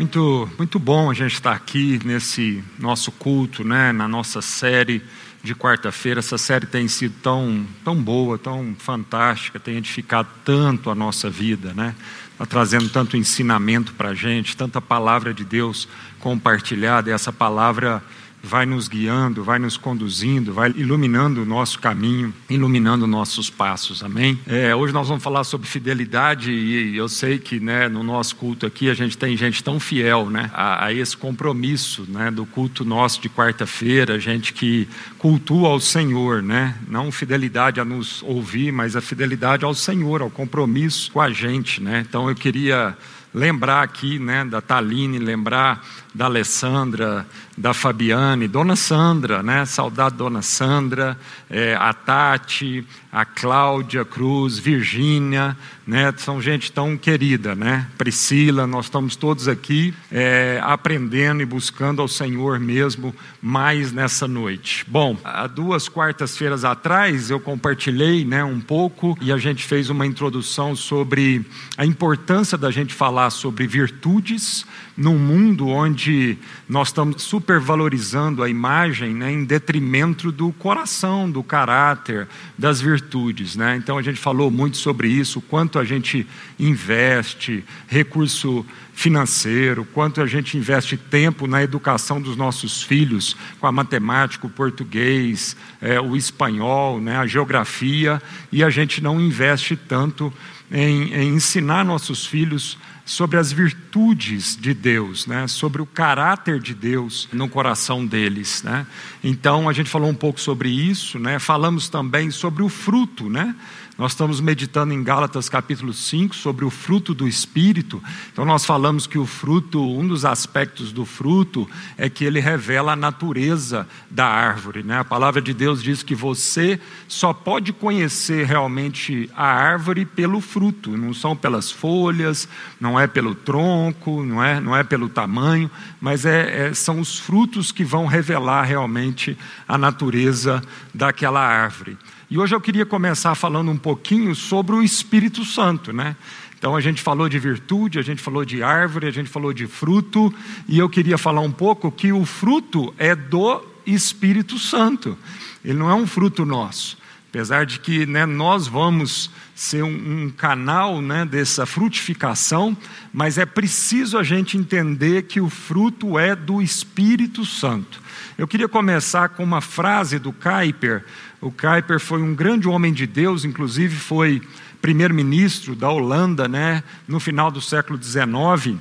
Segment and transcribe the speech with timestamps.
[0.00, 5.02] Muito, muito bom a gente estar aqui nesse nosso culto, né, na nossa série
[5.42, 6.20] de quarta-feira.
[6.20, 11.74] Essa série tem sido tão, tão boa, tão fantástica, tem edificado tanto a nossa vida,
[11.74, 11.94] né?
[12.32, 15.86] Está trazendo tanto ensinamento para a gente, tanta palavra de Deus
[16.18, 18.02] compartilhada, e essa palavra
[18.42, 24.38] vai nos guiando, vai nos conduzindo, vai iluminando o nosso caminho, iluminando nossos passos, amém?
[24.46, 28.66] É, hoje nós vamos falar sobre fidelidade e eu sei que né, no nosso culto
[28.66, 32.84] aqui a gente tem gente tão fiel né, a, a esse compromisso né, do culto
[32.84, 34.88] nosso de quarta-feira, gente que
[35.18, 36.74] cultua ao Senhor, né?
[36.88, 41.82] não fidelidade a nos ouvir, mas a fidelidade ao Senhor, ao compromisso com a gente.
[41.82, 42.04] Né?
[42.08, 42.96] Então eu queria
[43.32, 49.64] lembrar aqui né, da Taline, lembrar da Alessandra, da Fabiane, Dona Sandra, né?
[49.64, 51.16] Saudade Dona Sandra,
[51.48, 56.12] é, a Tati, a Cláudia Cruz, Virgínia, né?
[56.16, 57.86] São gente tão querida, né?
[57.98, 64.84] Priscila, nós estamos todos aqui é, aprendendo e buscando ao Senhor mesmo mais nessa noite.
[64.88, 70.06] Bom, há duas quartas-feiras atrás eu compartilhei, né, um pouco e a gente fez uma
[70.06, 71.44] introdução sobre
[71.76, 74.66] a importância da gente falar sobre virtudes
[75.00, 76.36] num mundo onde
[76.68, 83.56] nós estamos supervalorizando a imagem né, em detrimento do coração, do caráter, das virtudes.
[83.56, 83.76] Né?
[83.76, 86.26] Então a gente falou muito sobre isso, quanto a gente
[86.58, 93.72] investe recurso financeiro, quanto a gente investe tempo na educação dos nossos filhos, com a
[93.72, 98.20] matemática, o português, é, o espanhol, né, a geografia,
[98.52, 100.30] e a gente não investe tanto
[100.70, 102.76] em, em ensinar nossos filhos
[103.10, 105.48] sobre as virtudes de Deus, né?
[105.48, 108.62] sobre o caráter de Deus no coração deles.
[108.62, 108.86] Né?
[109.24, 111.40] Então a gente falou um pouco sobre isso, né?
[111.40, 113.56] falamos também sobre o fruto, né?
[114.00, 118.02] Nós estamos meditando em Gálatas capítulo 5 sobre o fruto do Espírito.
[118.32, 121.68] Então, nós falamos que o fruto, um dos aspectos do fruto,
[121.98, 124.82] é que ele revela a natureza da árvore.
[124.82, 124.98] Né?
[124.98, 130.96] A palavra de Deus diz que você só pode conhecer realmente a árvore pelo fruto,
[130.96, 132.48] não são pelas folhas,
[132.80, 137.18] não é pelo tronco, não é, não é pelo tamanho, mas é, é são os
[137.18, 139.36] frutos que vão revelar realmente
[139.68, 140.62] a natureza
[140.94, 141.98] daquela árvore.
[142.30, 146.14] E hoje eu queria começar falando um pouquinho sobre o Espírito Santo, né?
[146.56, 149.66] Então a gente falou de virtude, a gente falou de árvore, a gente falou de
[149.66, 150.32] fruto,
[150.68, 155.18] e eu queria falar um pouco que o fruto é do Espírito Santo.
[155.64, 156.96] Ele não é um fruto nosso.
[157.30, 162.76] Apesar de que né, nós vamos ser um, um canal né, dessa frutificação,
[163.12, 168.00] mas é preciso a gente entender que o fruto é do Espírito Santo.
[168.38, 171.04] Eu queria começar com uma frase do Kuyper.
[171.40, 174.42] O Kuyper foi um grande homem de Deus, inclusive foi
[174.82, 178.78] primeiro-ministro da Holanda, né, no final do século XIX.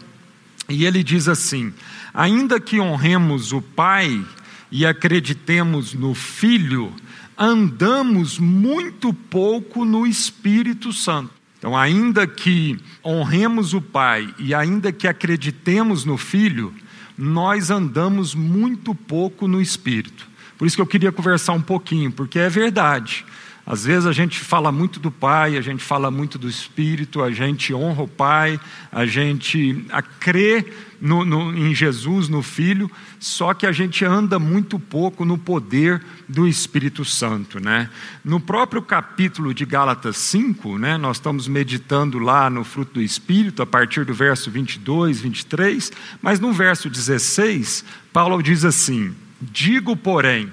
[0.67, 1.73] E ele diz assim:
[2.13, 4.23] ainda que honremos o Pai
[4.71, 6.93] e acreditemos no Filho,
[7.37, 11.31] andamos muito pouco no Espírito Santo.
[11.57, 16.73] Então, ainda que honremos o Pai e ainda que acreditemos no Filho,
[17.17, 20.28] nós andamos muito pouco no espírito.
[20.59, 23.25] Por isso que eu queria conversar um pouquinho, porque é verdade.
[23.65, 27.31] Às vezes a gente fala muito do Pai, a gente fala muito do Espírito, a
[27.31, 28.59] gente honra o Pai,
[28.91, 30.65] a gente a crê
[30.99, 36.03] no, no, em Jesus, no Filho, só que a gente anda muito pouco no poder
[36.27, 37.63] do Espírito Santo.
[37.63, 37.89] Né?
[38.25, 43.61] No próprio capítulo de Gálatas 5, né, nós estamos meditando lá no fruto do Espírito,
[43.61, 45.91] a partir do verso 22, 23,
[46.21, 50.51] mas no verso 16, Paulo diz assim: Digo, porém,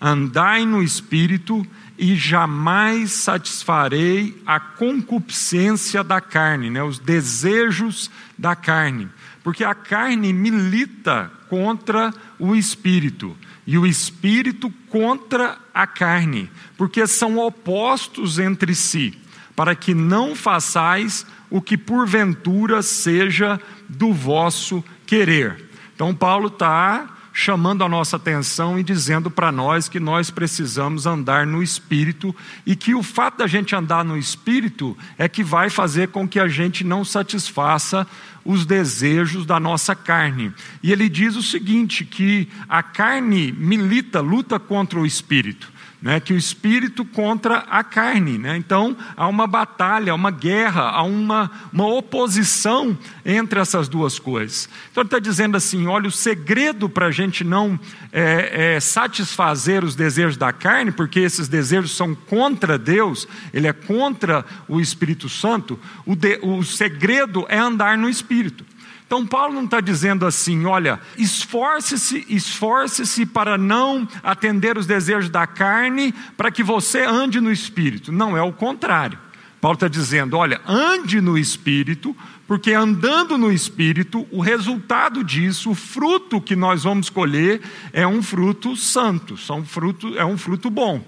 [0.00, 1.66] andai no Espírito
[1.98, 9.08] e jamais satisfarei a concupiscência da carne, né, os desejos da carne,
[9.44, 17.38] porque a carne milita contra o espírito e o espírito contra a carne, porque são
[17.38, 19.16] opostos entre si,
[19.54, 25.68] para que não façais o que porventura seja do vosso querer.
[25.94, 31.46] Então, Paulo está chamando a nossa atenção e dizendo para nós que nós precisamos andar
[31.46, 32.34] no espírito
[32.66, 36.38] e que o fato da gente andar no espírito é que vai fazer com que
[36.38, 38.06] a gente não satisfaça
[38.44, 40.52] os desejos da nossa carne.
[40.82, 45.71] E ele diz o seguinte: que a carne milita, luta contra o espírito
[46.02, 48.36] né, que o espírito contra a carne.
[48.36, 48.56] Né?
[48.56, 54.68] Então, há uma batalha, uma guerra, há uma, uma oposição entre essas duas coisas.
[54.90, 57.78] Então, ele está dizendo assim: olha, o segredo para a gente não
[58.12, 63.72] é, é, satisfazer os desejos da carne, porque esses desejos são contra Deus, ele é
[63.72, 68.71] contra o Espírito Santo, o, de, o segredo é andar no espírito.
[69.12, 75.46] Então, Paulo não está dizendo assim, olha, esforce-se, esforce-se para não atender os desejos da
[75.46, 78.10] carne, para que você ande no espírito.
[78.10, 79.18] Não, é o contrário.
[79.60, 82.16] Paulo está dizendo: olha, ande no espírito,
[82.46, 87.60] porque andando no espírito, o resultado disso, o fruto que nós vamos colher,
[87.92, 91.04] é um fruto santo, são fruto, é um fruto bom.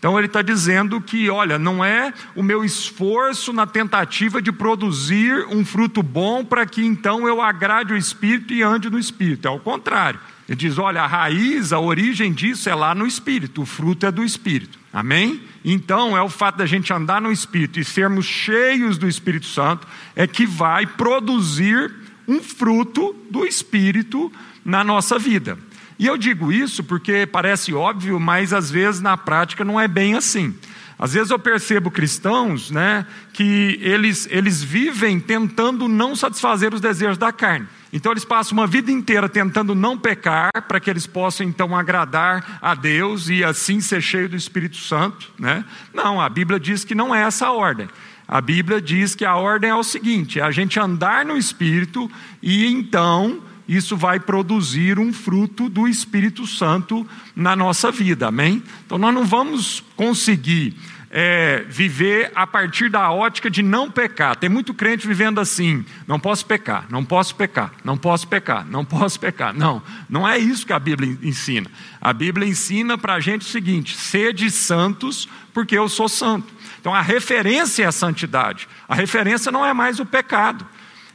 [0.00, 5.46] Então ele está dizendo que, olha, não é o meu esforço na tentativa de produzir
[5.50, 9.46] um fruto bom para que então eu agrade o Espírito e ande no Espírito.
[9.46, 10.18] É o contrário.
[10.48, 14.10] Ele diz: olha, a raiz, a origem disso é lá no Espírito, o fruto é
[14.10, 14.78] do Espírito.
[14.90, 15.42] Amém?
[15.62, 19.86] Então é o fato da gente andar no Espírito e sermos cheios do Espírito Santo
[20.16, 21.92] é que vai produzir
[22.26, 24.32] um fruto do Espírito
[24.64, 25.58] na nossa vida.
[26.00, 30.14] E eu digo isso porque parece óbvio, mas às vezes na prática não é bem
[30.14, 30.56] assim.
[30.98, 33.04] Às vezes eu percebo cristãos né,
[33.34, 37.68] que eles, eles vivem tentando não satisfazer os desejos da carne.
[37.92, 42.58] Então eles passam uma vida inteira tentando não pecar, para que eles possam então agradar
[42.62, 45.30] a Deus e assim ser cheio do Espírito Santo.
[45.38, 45.66] Né?
[45.92, 47.90] Não, a Bíblia diz que não é essa a ordem.
[48.26, 52.10] A Bíblia diz que a ordem é o seguinte: é a gente andar no Espírito
[52.42, 57.06] e então isso vai produzir um fruto do Espírito Santo
[57.36, 58.60] na nossa vida, amém?
[58.84, 60.74] Então nós não vamos conseguir
[61.08, 64.34] é, viver a partir da ótica de não pecar.
[64.34, 68.84] Tem muito crente vivendo assim: não posso pecar, não posso pecar, não posso pecar, não
[68.84, 69.54] posso pecar.
[69.54, 71.70] Não, não é isso que a Bíblia ensina.
[72.00, 76.52] A Bíblia ensina para a gente o seguinte: sede santos, porque eu sou santo.
[76.80, 80.66] Então a referência é a santidade, a referência não é mais o pecado.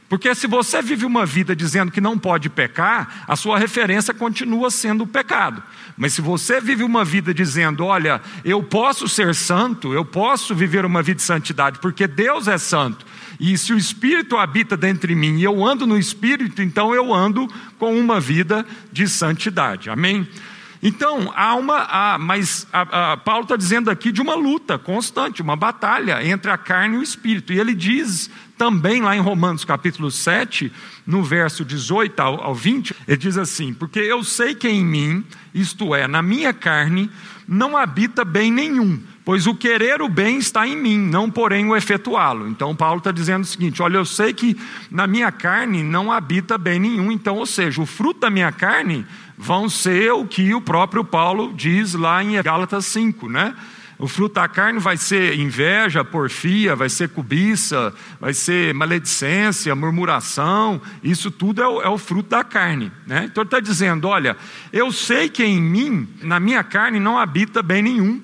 [0.08, 4.70] Porque se você vive uma vida dizendo que não pode pecar, a sua referência continua
[4.70, 5.62] sendo o pecado.
[5.96, 10.84] Mas se você vive uma vida dizendo, olha, eu posso ser santo, eu posso viver
[10.84, 13.04] uma vida de santidade, porque Deus é santo,
[13.38, 17.12] e se o Espírito habita dentro de mim e eu ando no Espírito, então eu
[17.12, 17.48] ando
[17.78, 19.90] com uma vida de santidade.
[19.90, 20.26] Amém?
[20.82, 21.78] Então, há uma.
[21.78, 26.50] Há, mas a, a, Paulo está dizendo aqui de uma luta constante, uma batalha entre
[26.50, 27.52] a carne e o espírito.
[27.52, 30.72] E ele diz também lá em Romanos capítulo 7,
[31.06, 35.24] no verso 18 ao, ao 20, ele diz assim: Porque eu sei que em mim,
[35.54, 37.10] isto é, na minha carne,
[37.46, 39.00] não habita bem nenhum.
[39.24, 42.48] Pois o querer o bem está em mim, não porém o efetuá-lo.
[42.48, 44.56] Então Paulo está dizendo o seguinte: olha, eu sei que
[44.90, 47.10] na minha carne não habita bem nenhum.
[47.10, 49.04] Então, ou seja, o fruto da minha carne
[49.36, 53.54] vão ser o que o próprio Paulo diz lá em Gálatas 5, né?
[53.98, 60.80] O fruto da carne vai ser inveja, porfia, vai ser cobiça, vai ser maledicência, murmuração,
[61.02, 62.92] isso tudo é o, é o fruto da carne.
[63.06, 63.24] Né?
[63.24, 64.36] Então ele está dizendo: olha,
[64.70, 68.20] eu sei que em mim, na minha carne, não habita bem nenhum,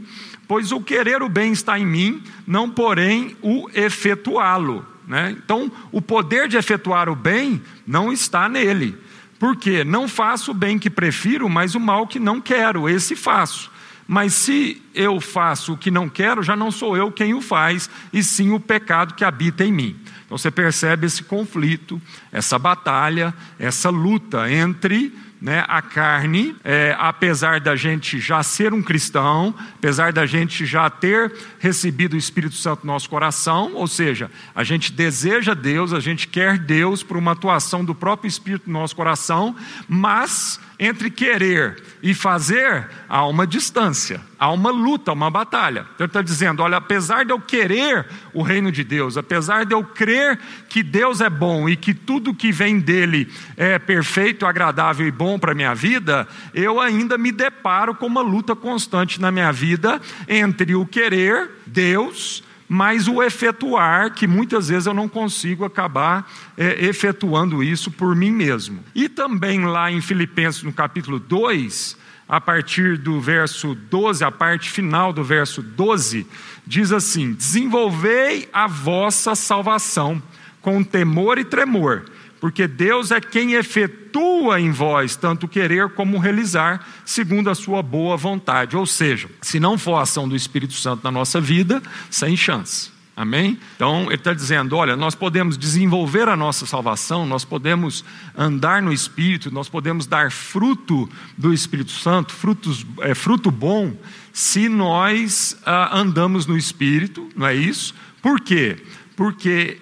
[0.46, 4.84] pois o querer o bem está em mim, não porém o efetuá-lo.
[5.08, 5.34] Né?
[5.42, 8.96] Então, o poder de efetuar o bem não está nele.
[9.38, 13.71] Porque não faço o bem que prefiro, mas o mal que não quero, esse faço.
[14.12, 17.88] Mas se eu faço o que não quero, já não sou eu quem o faz,
[18.12, 19.96] e sim o pecado que habita em mim.
[20.26, 21.98] Então você percebe esse conflito,
[22.30, 28.82] essa batalha, essa luta entre né, a carne, é, apesar da gente já ser um
[28.82, 34.30] cristão, apesar da gente já ter recebido o Espírito Santo no nosso coração, ou seja,
[34.54, 38.78] a gente deseja Deus, a gente quer Deus por uma atuação do próprio Espírito no
[38.78, 39.56] nosso coração,
[39.88, 45.86] mas entre querer e fazer, há uma distância, há uma luta, uma batalha.
[45.94, 49.72] Então ele está dizendo: olha, apesar de eu querer o reino de Deus, apesar de
[49.72, 50.36] eu crer
[50.68, 55.38] que Deus é bom e que tudo que vem dele é perfeito, agradável e bom
[55.38, 60.00] para a minha vida, eu ainda me deparo com uma luta constante na minha vida
[60.26, 66.26] entre o querer, Deus, mas o efetuar, que muitas vezes eu não consigo acabar
[66.56, 68.82] é, efetuando isso por mim mesmo.
[68.94, 74.70] E também lá em Filipenses, no capítulo 2, a partir do verso 12, a parte
[74.70, 76.26] final do verso 12,
[76.66, 80.22] diz assim: Desenvolvei a vossa salvação
[80.62, 82.06] com temor e tremor
[82.42, 88.16] porque Deus é quem efetua em vós tanto querer como realizar, segundo a sua boa
[88.16, 88.76] vontade.
[88.76, 91.80] Ou seja, se não for a ação do Espírito Santo na nossa vida,
[92.10, 92.90] sem chance.
[93.14, 93.56] Amém?
[93.76, 98.04] Então ele está dizendo: olha, nós podemos desenvolver a nossa salvação, nós podemos
[98.36, 101.08] andar no Espírito, nós podemos dar fruto
[101.38, 103.96] do Espírito Santo, frutos, é, fruto bom,
[104.32, 107.94] se nós ah, andamos no Espírito, não é isso?
[108.20, 108.82] Por quê?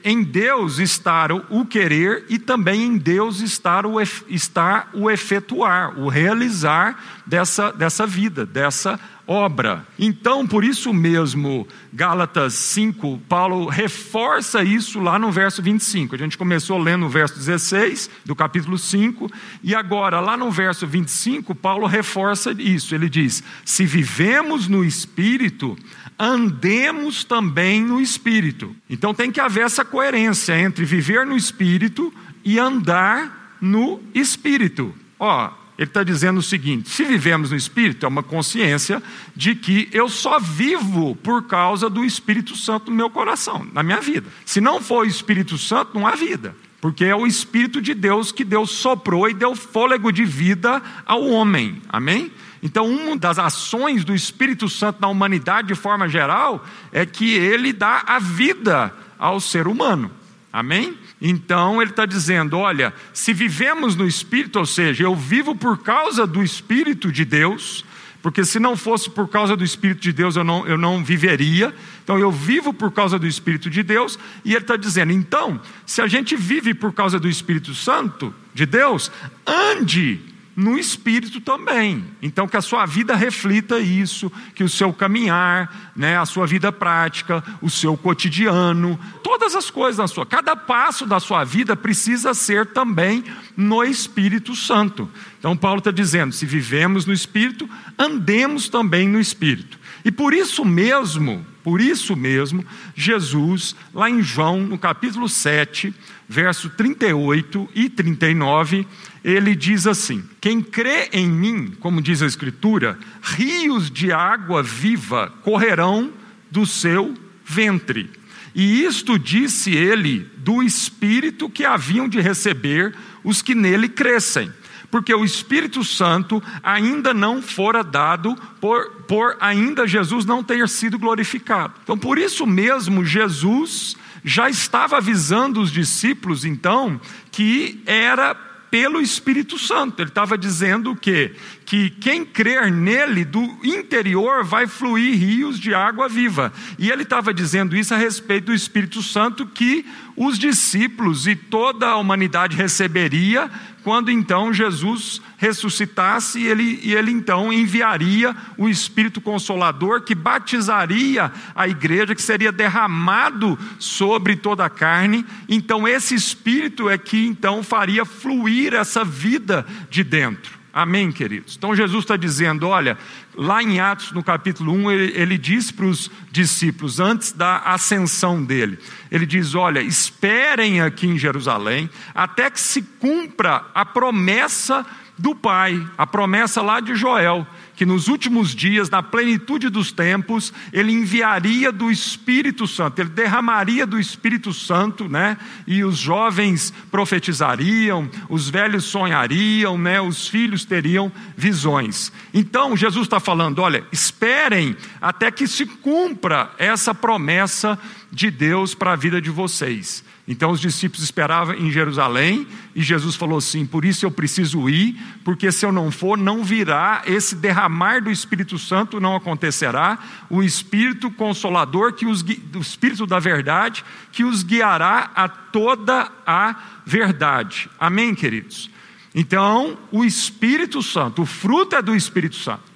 [0.04, 6.08] Em Deus está o querer e também em Deus está o, está o efetuar, o
[6.08, 8.98] realizar dessa, dessa vida, dessa
[9.30, 9.86] obra.
[9.96, 16.16] Então, por isso mesmo, Gálatas 5, Paulo reforça isso lá no verso 25.
[16.16, 19.30] A gente começou lendo o verso 16 do capítulo 5,
[19.62, 22.92] e agora, lá no verso 25, Paulo reforça isso.
[22.92, 25.78] Ele diz: Se vivemos no espírito,
[26.20, 28.76] andemos também no espírito.
[28.90, 32.12] Então tem que haver essa coerência entre viver no espírito
[32.44, 34.94] e andar no espírito.
[35.18, 39.02] Ó, ele está dizendo o seguinte: se vivemos no Espírito, é uma consciência
[39.34, 44.00] de que eu só vivo por causa do Espírito Santo no meu coração, na minha
[44.00, 44.28] vida.
[44.44, 46.54] Se não for o Espírito Santo, não há vida.
[46.82, 51.26] Porque é o Espírito de Deus que Deus soprou e deu fôlego de vida ao
[51.26, 51.80] homem.
[51.88, 52.30] Amém?
[52.62, 57.72] Então, uma das ações do Espírito Santo na humanidade, de forma geral, é que ele
[57.72, 60.10] dá a vida ao ser humano.
[60.52, 60.96] Amém?
[61.20, 66.26] Então ele está dizendo: olha, se vivemos no Espírito, ou seja, eu vivo por causa
[66.26, 67.84] do Espírito de Deus,
[68.20, 71.72] porque se não fosse por causa do Espírito de Deus eu não, eu não viveria,
[72.02, 76.02] então eu vivo por causa do Espírito de Deus, e ele está dizendo: então, se
[76.02, 79.12] a gente vive por causa do Espírito Santo de Deus,
[79.46, 80.20] ande
[80.54, 82.04] no espírito também.
[82.20, 86.70] Então que a sua vida reflita isso, que o seu caminhar, né, a sua vida
[86.72, 92.34] prática, o seu cotidiano, todas as coisas na sua, cada passo da sua vida precisa
[92.34, 93.24] ser também
[93.56, 95.08] no Espírito Santo.
[95.38, 99.78] Então Paulo está dizendo: se vivemos no Espírito, andemos também no Espírito.
[100.04, 102.64] E por isso mesmo, por isso mesmo,
[102.94, 105.94] Jesus, lá em João, no capítulo 7,
[106.28, 108.86] verso 38 e 39,
[109.22, 115.32] ele diz assim: Quem crê em mim, como diz a Escritura, rios de água viva
[115.42, 116.12] correrão
[116.50, 117.14] do seu
[117.44, 118.10] ventre.
[118.54, 124.50] E isto disse ele do Espírito que haviam de receber os que nele crescem
[124.90, 130.98] porque o Espírito Santo ainda não fora dado, por, por ainda Jesus não ter sido
[130.98, 131.74] glorificado.
[131.82, 138.34] Então, por isso mesmo, Jesus já estava avisando os discípulos, então, que era
[138.70, 140.00] pelo Espírito Santo.
[140.00, 141.34] Ele estava dizendo o quê?
[141.70, 146.52] Que quem crer nele, do interior vai fluir rios de água viva.
[146.76, 149.86] E ele estava dizendo isso a respeito do Espírito Santo que
[150.16, 153.48] os discípulos e toda a humanidade receberia
[153.84, 161.30] quando então Jesus ressuscitasse e ele, e ele então enviaria o Espírito Consolador que batizaria
[161.54, 165.24] a igreja, que seria derramado sobre toda a carne.
[165.48, 170.59] Então, esse Espírito é que então faria fluir essa vida de dentro.
[170.72, 171.56] Amém, queridos?
[171.56, 172.96] Então Jesus está dizendo: olha,
[173.34, 178.42] lá em Atos, no capítulo 1, ele, ele diz para os discípulos, antes da ascensão
[178.42, 178.78] dele,
[179.10, 184.86] ele diz: olha, esperem aqui em Jerusalém, até que se cumpra a promessa
[185.18, 187.46] do Pai, a promessa lá de Joel,
[187.80, 193.86] que nos últimos dias, na plenitude dos tempos, ele enviaria do Espírito Santo, ele derramaria
[193.86, 195.38] do Espírito Santo, né?
[195.66, 199.98] E os jovens profetizariam, os velhos sonhariam, né?
[199.98, 202.12] Os filhos teriam visões.
[202.34, 207.78] Então Jesus está falando: olha, esperem até que se cumpra essa promessa
[208.12, 210.04] de Deus para a vida de vocês.
[210.30, 214.96] Então os discípulos esperavam em Jerusalém e Jesus falou assim: Por isso eu preciso ir,
[215.24, 219.98] porque se eu não for, não virá esse derramar do Espírito Santo, não acontecerá.
[220.30, 226.54] O Espírito Consolador, que os, o Espírito da Verdade, que os guiará a toda a
[226.86, 227.68] verdade.
[227.76, 228.70] Amém, queridos?
[229.12, 232.70] Então, o Espírito Santo, o fruto é do Espírito Santo.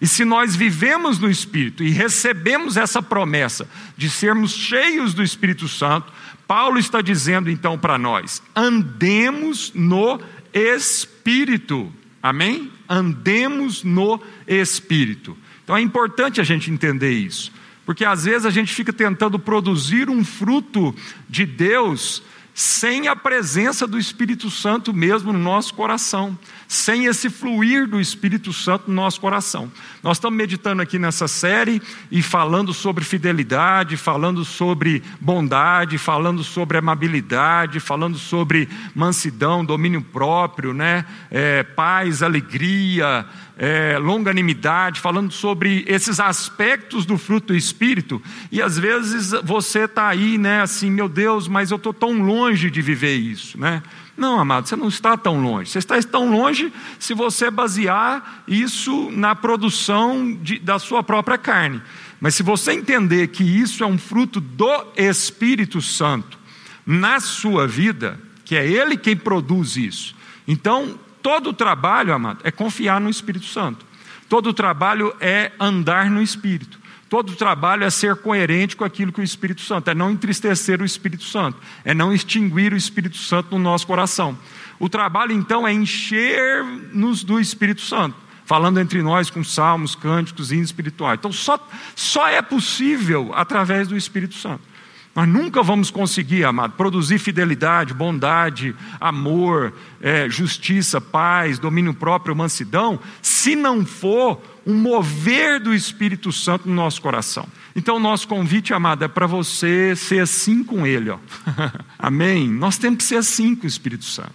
[0.00, 5.68] E se nós vivemos no Espírito e recebemos essa promessa de sermos cheios do Espírito
[5.68, 6.12] Santo,
[6.46, 10.20] Paulo está dizendo então para nós: andemos no
[10.52, 11.92] Espírito.
[12.22, 12.70] Amém?
[12.88, 15.36] Andemos no Espírito.
[15.62, 17.52] Então é importante a gente entender isso,
[17.86, 20.94] porque às vezes a gente fica tentando produzir um fruto
[21.28, 22.22] de Deus
[22.54, 28.52] sem a presença do Espírito Santo mesmo no nosso coração, sem esse fluir do Espírito
[28.52, 29.70] Santo no nosso coração.
[30.02, 31.80] Nós estamos meditando aqui nessa série
[32.10, 40.72] e falando sobre fidelidade, falando sobre bondade, falando sobre amabilidade, falando sobre mansidão, domínio próprio,
[40.72, 41.04] né?
[41.30, 48.78] É, paz, alegria, é, longanimidade, falando sobre esses aspectos do fruto do Espírito, e às
[48.78, 53.14] vezes você está aí, né, assim, meu Deus, mas eu estou tão longe de viver
[53.14, 53.82] isso, né?
[54.16, 55.70] Não, amado, você não está tão longe.
[55.70, 61.82] Você está tão longe se você basear isso na produção de, da sua própria carne.
[62.20, 66.38] Mas se você entender que isso é um fruto do Espírito Santo
[66.86, 70.14] na sua vida, que é Ele quem produz isso,
[70.46, 73.84] então todo o trabalho, amado, é confiar no Espírito Santo.
[74.28, 76.78] Todo trabalho é andar no Espírito.
[77.14, 80.84] Todo trabalho é ser coerente com aquilo que o Espírito Santo, é não entristecer o
[80.84, 84.36] Espírito Santo, é não extinguir o Espírito Santo no nosso coração.
[84.80, 90.58] O trabalho, então, é encher-nos do Espírito Santo, falando entre nós com salmos, cânticos e
[90.58, 91.16] espirituais.
[91.16, 94.73] Então, só, só é possível através do Espírito Santo.
[95.14, 102.98] Nós nunca vamos conseguir, amado, produzir fidelidade, bondade, amor, é, justiça, paz, domínio próprio, mansidão,
[103.22, 107.46] se não for um mover do Espírito Santo no nosso coração.
[107.76, 111.10] Então, nosso convite, amado, é para você ser assim com Ele.
[111.10, 111.18] Ó.
[111.96, 112.48] Amém?
[112.48, 114.32] Nós temos que ser assim com o Espírito Santo.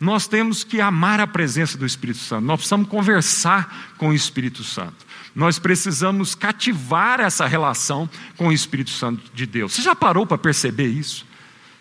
[0.00, 2.44] Nós temos que amar a presença do Espírito Santo.
[2.44, 5.05] Nós precisamos conversar com o Espírito Santo
[5.36, 9.74] nós precisamos cativar essa relação com o Espírito Santo de Deus.
[9.74, 11.26] Você já parou para perceber isso?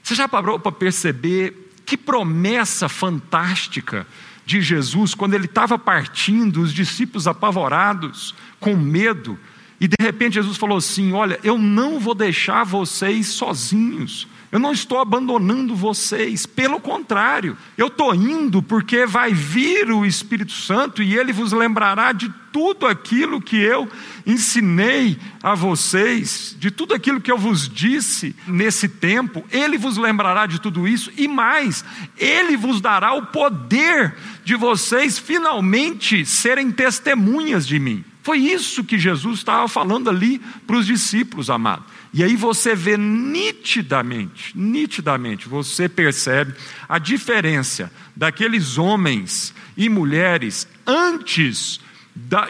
[0.03, 4.05] Você já parou para perceber que promessa fantástica
[4.45, 9.39] de Jesus quando ele estava partindo, os discípulos apavorados, com medo,
[9.79, 14.27] e de repente Jesus falou assim: Olha, eu não vou deixar vocês sozinhos.
[14.55, 20.53] Eu não estou abandonando vocês, pelo contrário, eu estou indo porque vai vir o Espírito
[20.53, 23.85] Santo e ele vos lembrará de tudo aquilo que eu
[24.25, 30.45] ensinei a vocês, de tudo aquilo que eu vos disse nesse tempo, ele vos lembrará
[30.45, 31.83] de tudo isso e mais,
[32.17, 38.05] ele vos dará o poder de vocês finalmente serem testemunhas de mim.
[38.23, 41.83] Foi isso que Jesus estava falando ali para os discípulos, amado.
[42.15, 46.53] E aí você vê nitidamente, nitidamente, você percebe
[46.87, 51.81] a diferença daqueles homens e mulheres antes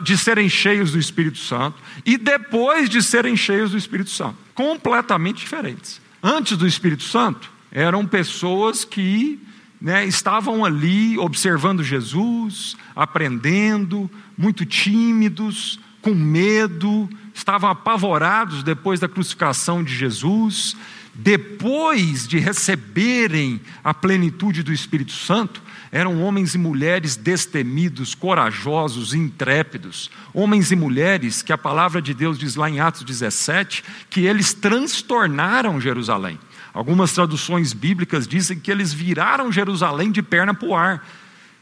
[0.03, 4.37] de serem cheios do Espírito Santo e depois de serem cheios do Espírito Santo.
[4.53, 5.99] Completamente diferentes.
[6.21, 9.39] Antes do Espírito Santo, eram pessoas que
[9.81, 19.83] né, estavam ali observando Jesus, aprendendo, muito tímidos, com medo, estavam apavorados depois da crucificação
[19.83, 20.75] de Jesus,
[21.13, 30.09] depois de receberem a plenitude do Espírito Santo, eram homens e mulheres destemidos, corajosos, intrépidos,
[30.33, 34.53] homens e mulheres que a palavra de Deus diz lá em Atos 17 que eles
[34.53, 36.39] transtornaram Jerusalém.
[36.73, 41.05] Algumas traduções bíblicas dizem que eles viraram Jerusalém de perna para o ar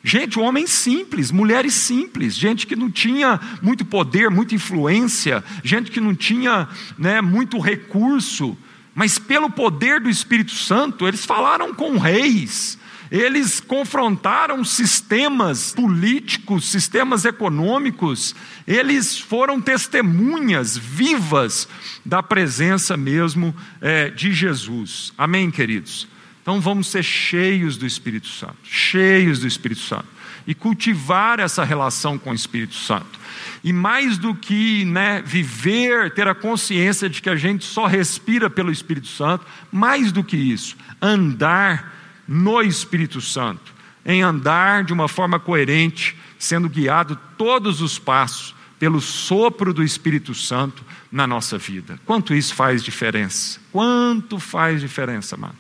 [0.06, 6.02] Gente, homens simples, mulheres simples, gente que não tinha muito poder, muita influência, gente que
[6.02, 8.58] não tinha né, muito recurso,
[8.94, 12.78] mas pelo poder do Espírito Santo, eles falaram com reis,
[13.10, 18.36] eles confrontaram sistemas políticos, sistemas econômicos,
[18.68, 21.66] eles foram testemunhas vivas
[22.06, 25.14] da presença mesmo é, de Jesus.
[25.18, 26.12] Amém, queridos?
[26.44, 30.06] Então vamos ser cheios do Espírito Santo, cheios do Espírito Santo,
[30.46, 33.18] e cultivar essa relação com o Espírito Santo.
[33.64, 38.50] E mais do que né, viver, ter a consciência de que a gente só respira
[38.50, 41.94] pelo Espírito Santo, mais do que isso, andar
[42.28, 43.74] no Espírito Santo,
[44.06, 50.36] em andar de uma forma coerente, sendo guiado todos os passos pelo sopro do Espírito
[50.36, 51.98] Santo na nossa vida.
[52.06, 53.62] Quanto isso faz diferença?
[53.72, 55.56] Quanto faz diferença, mano?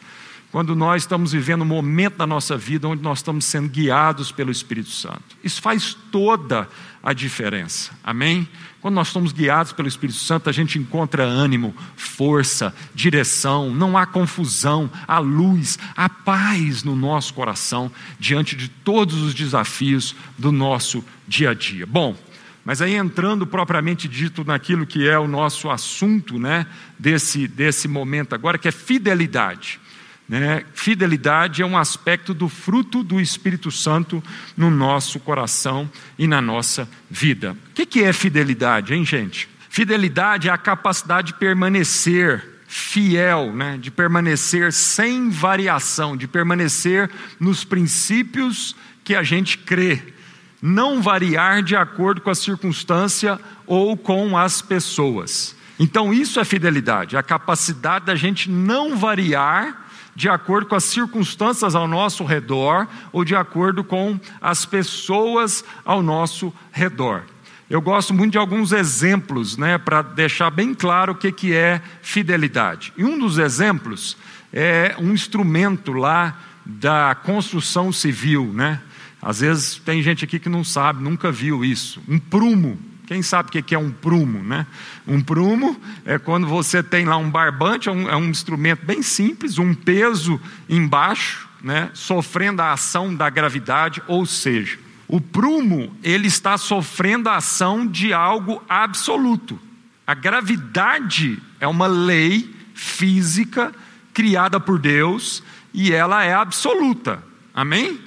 [0.54, 4.52] Quando nós estamos vivendo um momento da nossa vida onde nós estamos sendo guiados pelo
[4.52, 5.36] Espírito Santo.
[5.44, 6.70] Isso faz toda
[7.02, 7.90] a diferença.
[8.04, 8.48] Amém?
[8.80, 14.06] Quando nós somos guiados pelo Espírito Santo, a gente encontra ânimo, força, direção, não há
[14.06, 21.04] confusão, há luz, há paz no nosso coração diante de todos os desafios do nosso
[21.28, 21.88] dia a dia.
[21.88, 22.16] Bom,
[22.64, 26.68] mas aí entrando propriamente dito naquilo que é o nosso assunto, né,
[27.00, 29.82] desse, desse momento agora, que é fidelidade.
[30.28, 30.64] Né?
[30.74, 34.24] Fidelidade é um aspecto do fruto do Espírito Santo
[34.56, 37.56] no nosso coração e na nossa vida.
[37.70, 39.50] O que é fidelidade, hein, gente?
[39.70, 43.78] Fidelidade é a capacidade de permanecer fiel, né?
[43.80, 47.10] de permanecer sem variação, de permanecer
[47.40, 50.14] nos princípios que a gente crê,
[50.62, 55.56] não variar de acordo com a circunstância ou com as pessoas.
[55.78, 59.83] Então, isso é fidelidade, a capacidade da gente não variar
[60.16, 66.04] de acordo com as circunstâncias ao nosso redor ou de acordo com as pessoas ao
[66.04, 67.24] nosso redor.
[67.70, 71.82] Eu gosto muito de alguns exemplos, né, para deixar bem claro o que, que é
[72.02, 72.94] fidelidade.
[72.96, 74.16] E um dos exemplos
[74.52, 78.80] é um instrumento lá da construção civil, né?
[79.22, 82.02] Às vezes tem gente aqui que não sabe, nunca viu isso.
[82.08, 84.66] Um prumo, quem sabe o que é um prumo, né?
[85.06, 89.02] Um prumo é quando você tem lá um barbante, é um, é um instrumento bem
[89.02, 90.40] simples, um peso
[90.70, 91.90] embaixo, né?
[91.94, 98.14] Sofrendo a ação da gravidade, ou seja, O prumo, ele está sofrendo a ação de
[98.14, 99.60] algo absoluto.
[100.08, 103.72] A gravidade é uma lei física
[104.14, 107.24] criada por Deus e ela é absoluta.
[107.54, 108.00] Amém?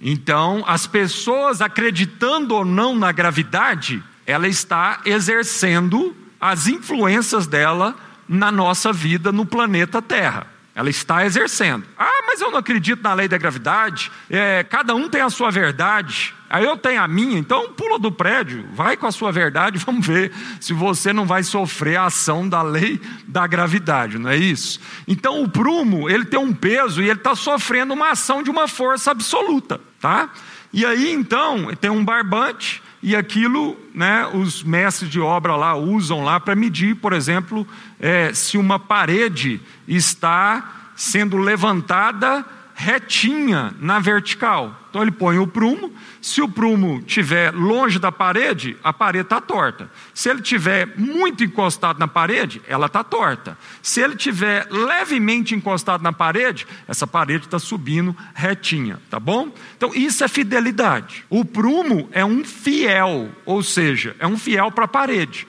[0.00, 7.94] Então, as pessoas acreditando ou não na gravidade, ela está exercendo as influências dela
[8.28, 10.46] na nossa vida no planeta Terra.
[10.74, 11.84] Ela está exercendo.
[11.98, 14.10] Ah, mas eu não acredito na lei da gravidade.
[14.30, 16.34] É, cada um tem a sua verdade.
[16.48, 20.06] Aí eu tenho a minha, então pula do prédio, vai com a sua verdade, vamos
[20.06, 20.30] ver
[20.60, 24.78] se você não vai sofrer a ação da lei da gravidade, não é isso?
[25.08, 28.68] Então o prumo, ele tem um peso e ele está sofrendo uma ação de uma
[28.68, 30.28] força absoluta, tá?
[30.74, 36.22] E aí então tem um barbante e aquilo, né, os mestres de obra lá usam
[36.22, 37.66] lá para medir, por exemplo,
[37.98, 42.44] é, se uma parede está sendo levantada
[42.82, 44.76] retinha na vertical.
[44.90, 45.92] Então ele põe o prumo.
[46.20, 49.88] Se o prumo estiver longe da parede, a parede está torta.
[50.12, 53.56] Se ele estiver muito encostado na parede, ela está torta.
[53.80, 59.54] Se ele estiver levemente encostado na parede, essa parede está subindo retinha, tá bom?
[59.76, 61.24] Então isso é fidelidade.
[61.30, 65.46] O prumo é um fiel, ou seja, é um fiel para a parede.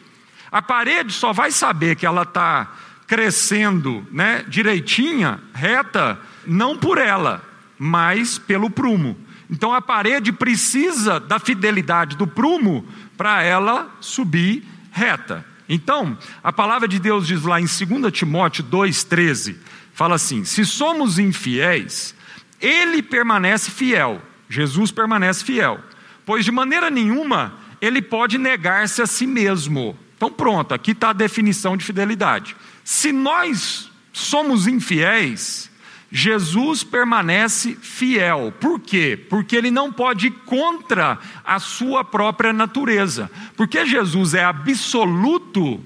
[0.51, 2.71] A parede só vai saber que ela está
[3.07, 7.43] crescendo né, direitinha, reta, não por ela,
[7.77, 9.17] mas pelo prumo.
[9.49, 12.85] Então a parede precisa da fidelidade do prumo
[13.17, 15.45] para ela subir reta.
[15.67, 19.55] Então, a palavra de Deus diz lá em 2 Timóteo 2,13:
[19.93, 22.15] fala assim: se somos infiéis,
[22.59, 25.79] ele permanece fiel, Jesus permanece fiel,
[26.25, 29.97] pois de maneira nenhuma ele pode negar-se a si mesmo.
[30.15, 32.55] Então, pronto, aqui está a definição de fidelidade.
[32.83, 35.69] Se nós somos infiéis,
[36.15, 38.53] Jesus permanece fiel.
[38.61, 39.19] Por quê?
[39.31, 43.31] Porque ele não pode ir contra a sua própria natureza.
[43.57, 45.83] Porque Jesus é absoluto,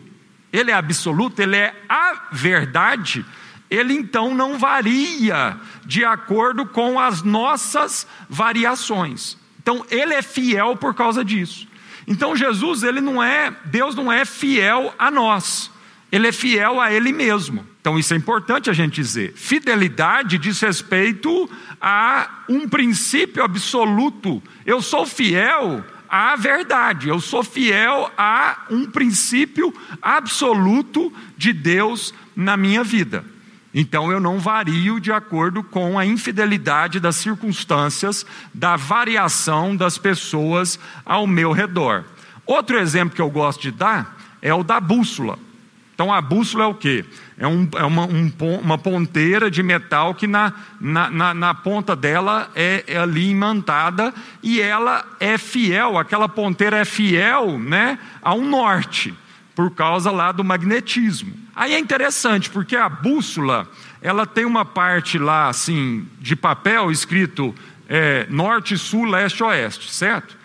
[0.51, 3.25] ele é absoluto, ele é a verdade,
[3.69, 9.37] ele então não varia de acordo com as nossas variações.
[9.61, 11.69] Então ele é fiel por causa disso.
[12.05, 15.71] Então Jesus, ele não é, Deus não é fiel a nós.
[16.11, 17.65] Ele é fiel a ele mesmo.
[17.81, 19.33] Então isso é importante a gente dizer.
[19.35, 21.49] Fidelidade diz respeito
[21.81, 24.41] a um princípio absoluto.
[24.65, 32.55] Eu sou fiel à verdade, eu sou fiel a um princípio absoluto de Deus na
[32.55, 33.23] minha vida.
[33.73, 40.79] Então eu não vario de acordo com a infidelidade das circunstâncias, da variação das pessoas
[41.05, 42.05] ao meu redor.
[42.45, 45.37] Outro exemplo que eu gosto de dar é o da bússola.
[45.97, 47.03] Então a bússola é o quê?
[47.39, 48.31] É, um, é uma, um,
[48.61, 54.13] uma, ponteira de metal que na, na, na, na ponta dela é, é, ali imantada
[54.43, 59.11] e ela é fiel, aquela ponteira é fiel né, ao norte,
[59.55, 61.33] por causa lá do magnetismo.
[61.55, 63.67] Aí é interessante, porque a bússola,
[63.99, 67.55] ela tem uma parte lá assim, de papel escrito
[67.89, 70.37] é, norte, sul, leste, oeste, certo?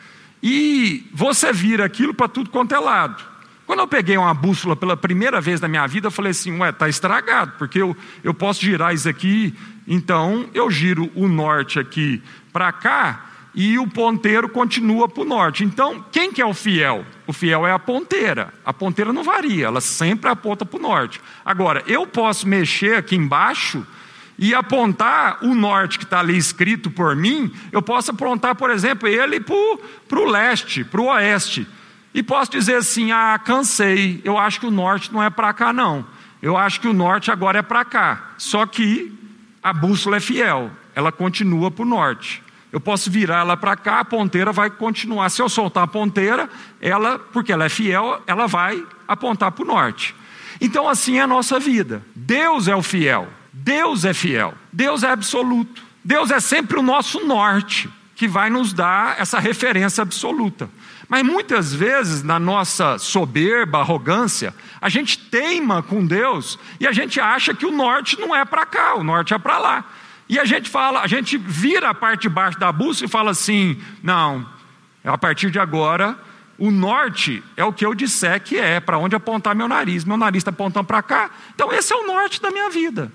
[0.42, 3.31] E você vira aquilo para tudo quanto é lado.
[3.66, 6.70] Quando eu peguei uma bússola pela primeira vez na minha vida, eu falei assim: ué,
[6.70, 9.54] está estragado, porque eu, eu posso girar isso aqui,
[9.86, 12.22] então eu giro o norte aqui
[12.52, 15.64] para cá e o ponteiro continua para o norte.
[15.64, 17.04] Então, quem que é o fiel?
[17.26, 18.52] O fiel é a ponteira.
[18.64, 21.20] A ponteira não varia, ela sempre aponta para o norte.
[21.44, 23.86] Agora, eu posso mexer aqui embaixo
[24.38, 29.06] e apontar o norte que está ali escrito por mim, eu posso apontar, por exemplo,
[29.06, 29.54] ele para
[30.18, 31.66] o leste, para o oeste.
[32.14, 35.72] E posso dizer assim: ah, cansei, eu acho que o norte não é para cá,
[35.72, 36.04] não.
[36.40, 38.32] Eu acho que o norte agora é para cá.
[38.36, 39.12] Só que
[39.62, 42.42] a bússola é fiel, ela continua para o norte.
[42.72, 45.28] Eu posso virar ela para cá, a ponteira vai continuar.
[45.28, 46.48] Se eu soltar a ponteira,
[46.80, 50.14] ela, porque ela é fiel, ela vai apontar para o norte.
[50.60, 52.02] Então, assim é a nossa vida.
[52.16, 55.82] Deus é o fiel, Deus é fiel, Deus é absoluto.
[56.04, 60.68] Deus é sempre o nosso norte, que vai nos dar essa referência absoluta.
[61.12, 67.20] Mas muitas vezes, na nossa soberba, arrogância, a gente teima com Deus e a gente
[67.20, 69.84] acha que o norte não é para cá, o norte é para lá.
[70.26, 73.30] E a gente fala, a gente vira a parte de baixo da bússola e fala
[73.30, 74.48] assim: não,
[75.04, 76.18] a partir de agora,
[76.56, 80.06] o norte é o que eu disser que é, para onde apontar meu nariz.
[80.06, 83.12] Meu nariz está apontando para cá, então esse é o norte da minha vida.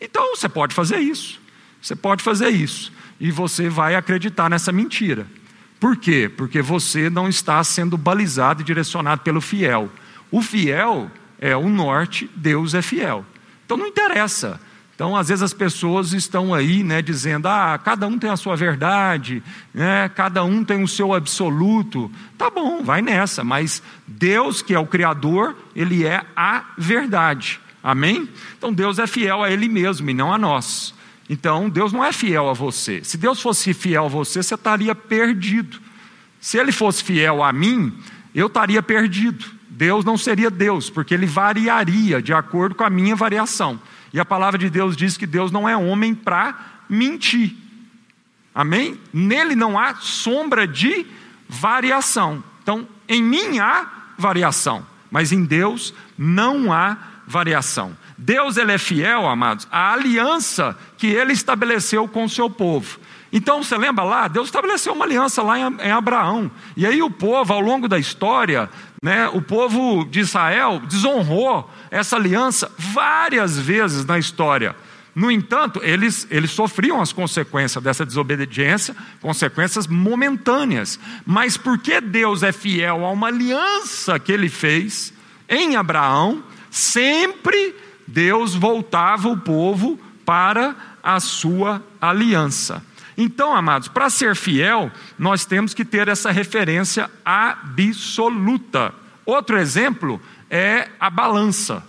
[0.00, 1.38] Então você pode fazer isso,
[1.82, 5.26] você pode fazer isso, e você vai acreditar nessa mentira.
[5.78, 6.30] Por quê?
[6.34, 9.90] Porque você não está sendo balizado e direcionado pelo fiel.
[10.30, 13.24] O fiel é o norte, Deus é fiel.
[13.64, 14.60] Então não interessa
[14.94, 18.56] Então, às vezes as pessoas estão aí, né, dizendo: "Ah, cada um tem a sua
[18.56, 19.42] verdade,
[19.74, 20.08] né?
[20.08, 22.10] Cada um tem o seu absoluto".
[22.38, 27.60] Tá bom, vai nessa, mas Deus, que é o criador, ele é a verdade.
[27.82, 28.26] Amém?
[28.56, 30.94] Então Deus é fiel a ele mesmo e não a nós.
[31.28, 33.02] Então, Deus não é fiel a você.
[33.02, 35.78] Se Deus fosse fiel a você, você estaria perdido.
[36.40, 37.92] Se ele fosse fiel a mim,
[38.34, 39.44] eu estaria perdido.
[39.68, 43.80] Deus não seria Deus, porque ele variaria de acordo com a minha variação.
[44.12, 46.56] E a palavra de Deus diz que Deus não é homem para
[46.88, 47.54] mentir.
[48.54, 48.98] Amém?
[49.12, 51.04] Nele não há sombra de
[51.48, 52.42] variação.
[52.62, 53.86] Então, em mim há
[54.16, 57.96] variação, mas em Deus não há variação.
[58.18, 62.98] Deus ele é fiel, amados, à aliança que ele estabeleceu com o seu povo.
[63.32, 64.28] Então você lembra lá?
[64.28, 66.50] Deus estabeleceu uma aliança lá em Abraão.
[66.76, 68.70] E aí o povo, ao longo da história,
[69.02, 74.74] né, o povo de Israel desonrou essa aliança várias vezes na história.
[75.14, 81.00] No entanto, eles, eles sofriam as consequências dessa desobediência, consequências momentâneas.
[81.24, 85.12] Mas porque Deus é fiel a uma aliança que ele fez
[85.48, 87.74] em Abraão, sempre
[88.06, 92.82] Deus voltava o povo para a sua aliança.
[93.16, 98.92] Então, amados, para ser fiel, nós temos que ter essa referência absoluta.
[99.24, 101.82] Outro exemplo é a balança.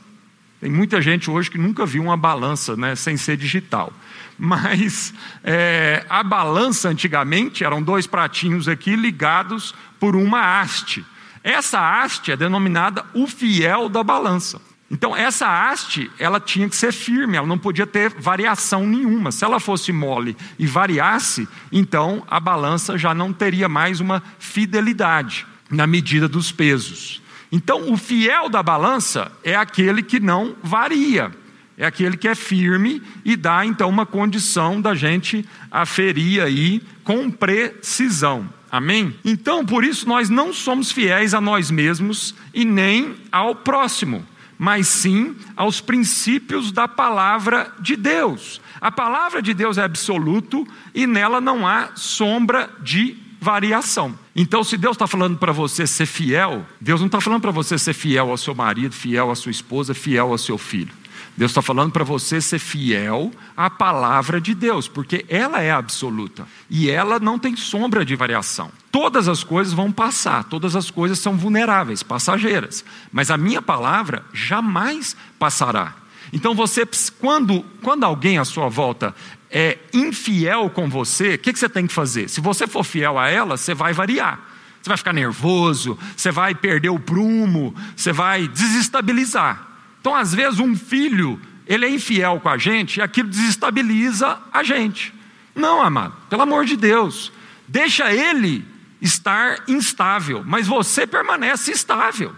[0.61, 3.91] Tem muita gente hoje que nunca viu uma balança né, sem ser digital.
[4.39, 11.05] Mas é, a balança antigamente eram dois pratinhos aqui ligados por uma haste.
[11.43, 14.61] Essa haste é denominada o fiel da balança.
[14.89, 19.33] Então, essa haste, ela tinha que ser firme, ela não podia ter variação nenhuma.
[19.33, 25.45] Se ela fosse mole e variasse, então a balança já não teria mais uma fidelidade
[25.69, 27.21] na medida dos pesos.
[27.51, 31.31] Então, o fiel da balança é aquele que não varia,
[31.77, 37.29] é aquele que é firme e dá então uma condição da gente aferir aí com
[37.29, 38.47] precisão.
[38.71, 39.15] Amém?
[39.23, 44.25] Então, por isso nós não somos fiéis a nós mesmos e nem ao próximo
[44.57, 48.61] mas sim aos princípios da palavra de Deus.
[48.81, 54.17] A palavra de Deus é absoluto e nela não há sombra de variação.
[54.35, 57.77] Então, se Deus está falando para você ser fiel, Deus não está falando para você
[57.77, 60.93] ser fiel ao seu marido, fiel à sua esposa, fiel ao seu filho.
[61.37, 66.47] Deus está falando para você ser fiel à palavra de Deus, porque ela é absoluta
[66.67, 68.71] e ela não tem sombra de variação.
[68.91, 74.25] Todas as coisas vão passar, todas as coisas são vulneráveis, passageiras, mas a minha palavra
[74.33, 75.93] jamais passará.
[76.33, 76.87] Então você,
[77.19, 79.13] quando, quando alguém à sua volta
[79.51, 82.29] é infiel com você, o que, que você tem que fazer?
[82.29, 84.39] Se você for fiel a ela, você vai variar.
[84.81, 89.67] Você vai ficar nervoso, você vai perder o prumo, você vai desestabilizar.
[89.99, 94.63] Então, às vezes, um filho, ele é infiel com a gente e aquilo desestabiliza a
[94.63, 95.13] gente.
[95.53, 97.31] Não, amado, pelo amor de Deus,
[97.67, 98.63] deixa ele
[99.01, 102.33] estar instável, mas você permanece estável,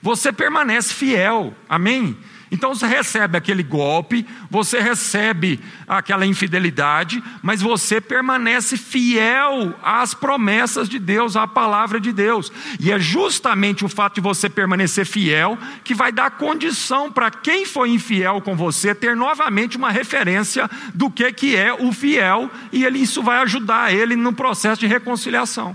[0.00, 2.16] você permanece fiel, amém?
[2.52, 10.86] Então você recebe aquele golpe, você recebe aquela infidelidade, mas você permanece fiel às promessas
[10.86, 12.52] de Deus, à palavra de Deus.
[12.78, 17.64] E é justamente o fato de você permanecer fiel que vai dar condição para quem
[17.64, 22.84] foi infiel com você ter novamente uma referência do que, que é o fiel, e
[22.84, 25.74] ele, isso vai ajudar ele no processo de reconciliação.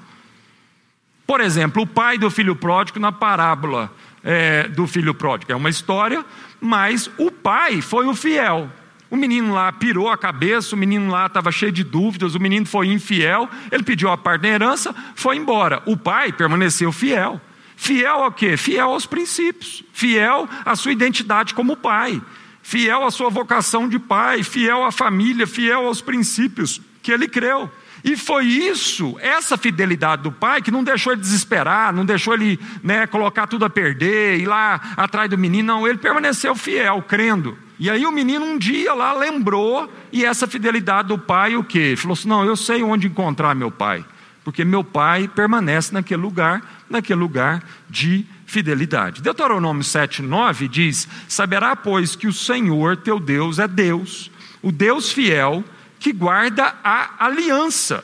[1.25, 3.91] Por exemplo, o pai do filho pródigo na parábola
[4.27, 5.53] é, do filho pródigo.
[5.53, 6.23] É uma história,
[6.59, 8.69] mas o pai foi o fiel.
[9.09, 12.65] O menino lá pirou a cabeça, o menino lá estava cheio de dúvidas, o menino
[12.65, 15.81] foi infiel, ele pediu a parte da herança, foi embora.
[15.85, 17.39] O pai permaneceu fiel.
[17.77, 18.57] Fiel ao quê?
[18.57, 22.21] Fiel aos princípios, fiel à sua identidade como pai,
[22.61, 27.71] fiel à sua vocação de pai, fiel à família, fiel aos princípios que ele creu.
[28.07, 32.57] E foi isso, essa fidelidade do pai, que não deixou ele desesperar, não deixou ele
[32.81, 37.57] né, colocar tudo a perder, ir lá atrás do menino, não, ele permaneceu fiel, crendo.
[37.77, 41.95] E aí o menino um dia lá lembrou, e essa fidelidade do pai, o quê?
[41.97, 44.05] Falou assim: não, eu sei onde encontrar meu pai,
[44.41, 49.21] porque meu pai permanece naquele lugar, naquele lugar de fidelidade.
[49.21, 55.61] Deuteronômio 7,9 diz: Saberá, pois, que o Senhor teu Deus é Deus, o Deus fiel
[55.99, 58.03] que guarda a aliança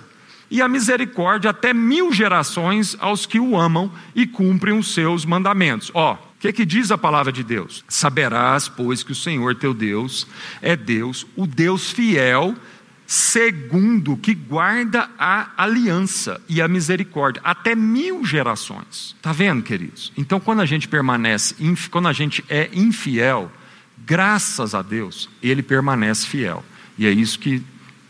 [0.53, 5.89] e a misericórdia até mil gerações aos que o amam e cumprem os seus mandamentos.
[5.95, 7.83] Ó, o que, que diz a palavra de Deus?
[7.87, 10.27] Saberás, pois, que o Senhor teu Deus
[10.61, 12.55] é Deus, o Deus fiel,
[13.07, 19.15] segundo que guarda a aliança e a misericórdia até mil gerações.
[19.21, 20.11] Tá vendo, queridos?
[20.15, 21.55] Então, quando a gente permanece,
[21.89, 23.51] quando a gente é infiel,
[24.05, 26.63] graças a Deus, ele permanece fiel.
[26.97, 27.63] E é isso que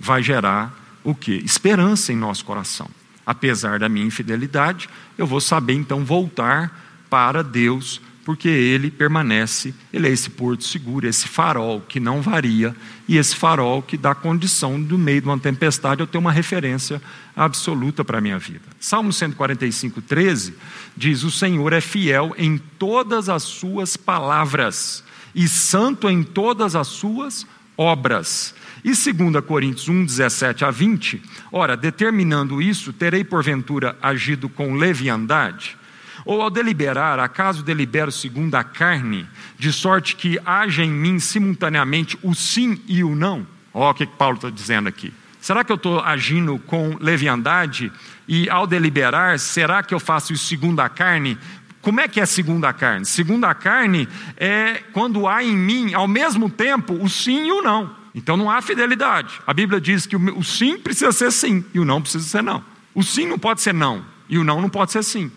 [0.03, 1.31] vai gerar o que?
[1.31, 2.89] Esperança em nosso coração.
[3.25, 10.07] Apesar da minha infidelidade, eu vou saber então voltar para Deus porque ele permanece, ele
[10.07, 12.73] é esse porto seguro, esse farol que não varia,
[13.05, 17.01] e esse farol que dá condição, no meio de uma tempestade, eu ter uma referência
[17.35, 18.63] absoluta para a minha vida.
[18.79, 20.53] Salmo 145, 13
[20.95, 25.03] diz: O Senhor é fiel em todas as suas palavras,
[25.35, 27.45] e santo em todas as suas
[27.77, 28.55] obras.
[28.83, 35.77] E 2 Coríntios 1, 17 a 20, ora, determinando isso, terei porventura agido com leviandade?
[36.25, 39.25] Ou ao deliberar, acaso delibero segundo a carne,
[39.57, 43.47] de sorte que haja em mim simultaneamente o sim e o não?
[43.73, 45.13] Olha o que Paulo está dizendo aqui.
[45.39, 47.91] Será que eu estou agindo com leviandade?
[48.27, 51.37] E ao deliberar, será que eu faço isso segundo a carne?
[51.81, 53.05] Como é que é segundo a carne?
[53.05, 57.61] Segundo a carne é quando há em mim, ao mesmo tempo, o sim e o
[57.61, 58.02] não.
[58.13, 59.41] Então não há fidelidade.
[59.45, 62.63] A Bíblia diz que o sim precisa ser sim e o não precisa ser não.
[62.93, 65.31] O sim não pode ser não e o não não pode ser sim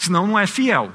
[0.00, 0.90] senão não é fiel,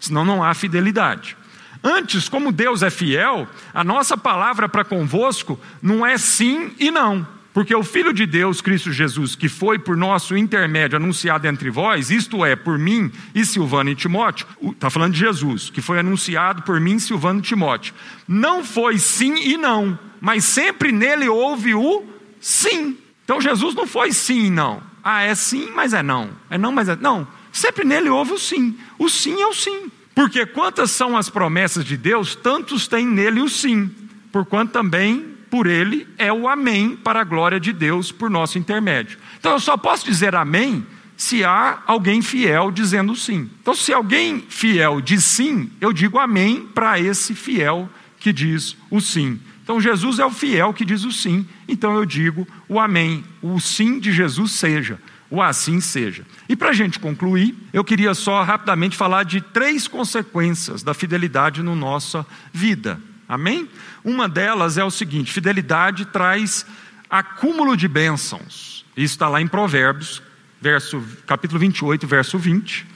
[0.00, 1.36] senão não há fidelidade.
[1.84, 7.26] Antes, como Deus é fiel, a nossa palavra para convosco não é sim e não.
[7.56, 12.10] Porque o Filho de Deus, Cristo Jesus, que foi por nosso intermédio anunciado entre vós,
[12.10, 16.60] isto é, por mim e Silvano e Timóteo, está falando de Jesus, que foi anunciado
[16.64, 17.94] por mim, Silvano e Timóteo,
[18.28, 22.04] não foi sim e não, mas sempre nele houve o
[22.38, 22.98] sim.
[23.24, 24.82] Então Jesus não foi sim e não.
[25.02, 26.28] Ah, é sim, mas é não.
[26.50, 27.26] É não, mas é não.
[27.50, 28.78] Sempre nele houve o sim.
[28.98, 29.90] O sim é o sim.
[30.14, 33.90] Porque quantas são as promessas de Deus, tantos têm nele o sim.
[34.30, 39.18] Porquanto também por ele é o amém para a glória de Deus por nosso intermédio.
[39.38, 40.84] Então eu só posso dizer amém
[41.16, 43.48] se há alguém fiel dizendo sim.
[43.62, 49.00] Então, se alguém fiel diz sim, eu digo amém para esse fiel que diz o
[49.00, 49.40] sim.
[49.64, 53.58] Então, Jesus é o fiel que diz o sim, então eu digo o amém, o
[53.58, 54.98] sim de Jesus seja
[55.30, 56.24] o assim seja.
[56.48, 61.62] E para a gente concluir, eu queria só rapidamente falar de três consequências da fidelidade
[61.62, 63.00] na nossa vida.
[63.28, 63.68] Amém?
[64.04, 66.66] Uma delas é o seguinte: fidelidade traz
[67.10, 68.84] acúmulo de bênçãos.
[68.96, 70.22] Isso está lá em Provérbios,
[70.60, 72.86] verso, capítulo 28, verso 20.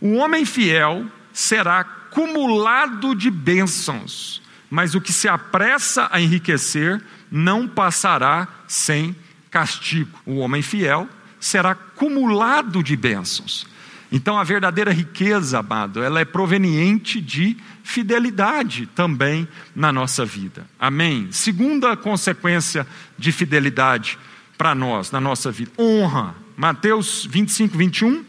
[0.00, 7.68] O homem fiel será acumulado de bênçãos, mas o que se apressa a enriquecer não
[7.68, 9.14] passará sem
[9.50, 10.18] castigo.
[10.24, 11.08] O homem fiel
[11.38, 13.66] será acumulado de bênçãos.
[14.10, 20.66] Então a verdadeira riqueza, amado, ela é proveniente de fidelidade também na nossa vida.
[20.78, 21.28] Amém?
[21.30, 22.86] Segunda consequência
[23.18, 24.18] de fidelidade
[24.56, 26.34] para nós, na nossa vida, honra.
[26.56, 28.24] Mateus 25, 21.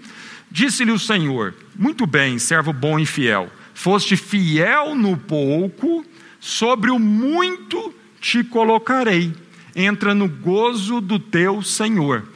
[0.52, 3.50] Disse-lhe o Senhor: Muito bem, servo bom e fiel.
[3.74, 6.06] Foste fiel no pouco,
[6.40, 9.34] sobre o muito te colocarei.
[9.76, 12.28] Entra no gozo do teu Senhor.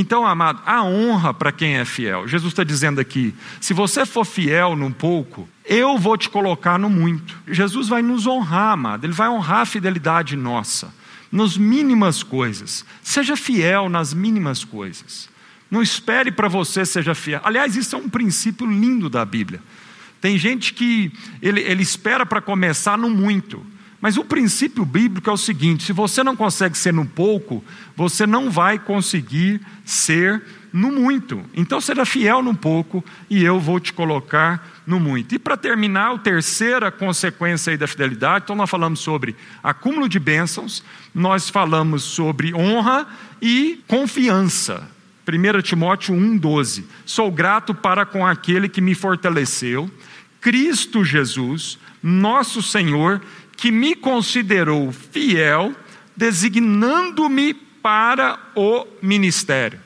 [0.00, 2.28] Então, amado, a honra para quem é fiel.
[2.28, 6.88] Jesus está dizendo aqui: se você for fiel num pouco, eu vou te colocar no
[6.88, 7.36] muito.
[7.48, 10.94] Jesus vai nos honrar, amado, ele vai honrar a fidelidade nossa,
[11.32, 12.84] nas mínimas coisas.
[13.02, 15.28] Seja fiel nas mínimas coisas.
[15.68, 17.40] Não espere para você seja fiel.
[17.42, 19.60] Aliás, isso é um princípio lindo da Bíblia.
[20.20, 21.10] Tem gente que
[21.42, 23.66] ele, ele espera para começar no muito.
[24.00, 27.64] Mas o princípio bíblico é o seguinte: se você não consegue ser no pouco,
[27.96, 31.42] você não vai conseguir ser no muito.
[31.54, 35.34] Então seja fiel no pouco e eu vou te colocar no muito.
[35.34, 40.84] E para terminar, a terceira consequência da fidelidade, então nós falamos sobre acúmulo de bênçãos,
[41.14, 43.06] nós falamos sobre honra
[43.42, 44.88] e confiança.
[45.26, 46.84] 1 Timóteo 1,12.
[47.04, 49.90] Sou grato para com aquele que me fortaleceu,
[50.40, 53.20] Cristo Jesus, nosso Senhor,
[53.58, 55.74] que me considerou fiel,
[56.16, 59.80] designando-me para o ministério.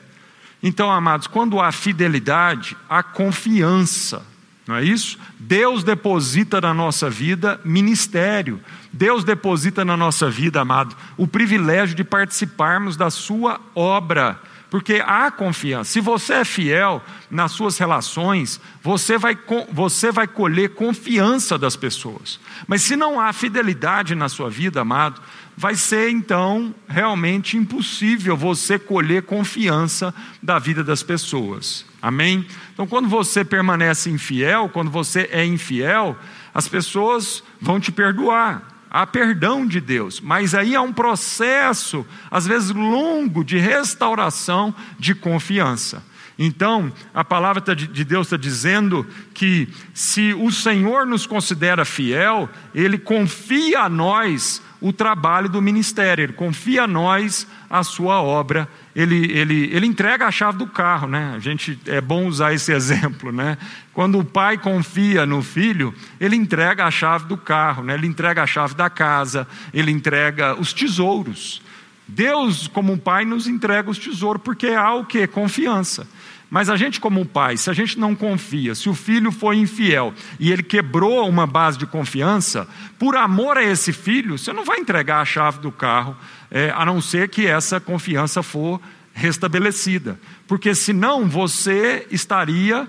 [0.61, 4.23] Então, amados, quando há fidelidade, há confiança,
[4.67, 5.17] não é isso?
[5.39, 8.61] Deus deposita na nossa vida ministério,
[8.93, 14.39] Deus deposita na nossa vida, amado, o privilégio de participarmos da Sua obra
[14.73, 15.91] porque há confiança.
[15.91, 19.37] Se você é fiel nas suas relações, você vai,
[19.71, 22.39] você vai colher confiança das pessoas.
[22.65, 25.21] Mas se não há fidelidade na sua vida, amado,
[25.55, 30.11] vai ser então realmente impossível você colher confiança
[30.41, 31.85] da vida das pessoas.
[32.01, 32.43] Amém?
[32.73, 36.17] Então, quando você permanece infiel, quando você é infiel,
[36.51, 42.45] as pessoas vão te perdoar há perdão de Deus, mas aí há um processo, às
[42.45, 46.03] vezes longo, de restauração de confiança.
[46.37, 52.49] Então, a palavra tá de Deus está dizendo que se o Senhor nos considera fiel,
[52.73, 58.67] Ele confia a nós o trabalho do ministério, Ele confia a nós a sua obra,
[58.95, 61.33] Ele, ele, ele entrega a chave do carro, né?
[61.35, 63.57] A gente, é bom usar esse exemplo, né?
[63.91, 67.95] Quando o pai confia no filho, ele entrega a chave do carro, né?
[67.95, 71.61] Ele entrega a chave da casa, ele entrega os tesouros.
[72.07, 75.25] Deus, como um pai, nos entrega os tesouros, porque há o que?
[75.25, 76.07] Confiança.
[76.53, 80.13] Mas a gente, como pai, se a gente não confia, se o filho foi infiel
[80.39, 82.67] e ele quebrou uma base de confiança,
[82.99, 86.15] por amor a esse filho, você não vai entregar a chave do carro,
[86.53, 88.79] é, a não ser que essa confiança for
[89.11, 90.19] restabelecida.
[90.47, 92.87] Porque senão você estaria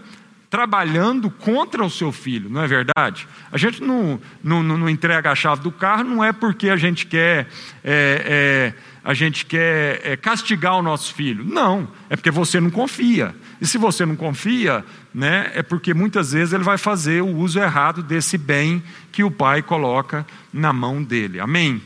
[0.51, 3.27] trabalhando contra o seu filho, não é verdade?
[3.51, 7.07] A gente não, não, não entrega a chave do carro, não é porque a gente
[7.07, 7.49] quer.
[7.83, 11.45] É, é, a gente quer é, castigar o nosso filho.
[11.45, 13.35] Não, é porque você não confia.
[13.61, 17.59] E se você não confia, né, é porque muitas vezes ele vai fazer o uso
[17.59, 21.39] errado desse bem que o pai coloca na mão dele.
[21.39, 21.83] Amém?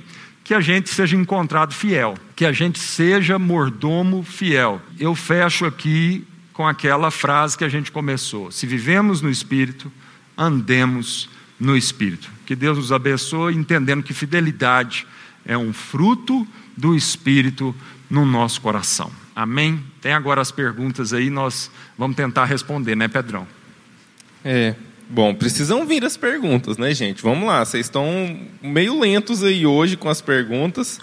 [0.49, 4.81] Que a gente seja encontrado fiel, que a gente seja mordomo fiel.
[4.99, 9.93] Eu fecho aqui com aquela frase que a gente começou: se vivemos no Espírito,
[10.39, 11.29] andemos
[11.61, 12.31] no Espírito.
[12.47, 15.07] Que Deus nos abençoe, entendendo que fidelidade
[15.45, 17.77] é um fruto do Espírito
[18.09, 19.13] no nosso coração.
[19.37, 19.85] Amém?
[20.01, 23.47] Tem agora as perguntas aí, nós vamos tentar responder, né, Pedrão?
[24.43, 24.75] É.
[25.11, 27.23] Bom, precisam vir as perguntas, né, gente?
[27.23, 31.01] Vamos lá, vocês estão meio lentos aí hoje com as perguntas.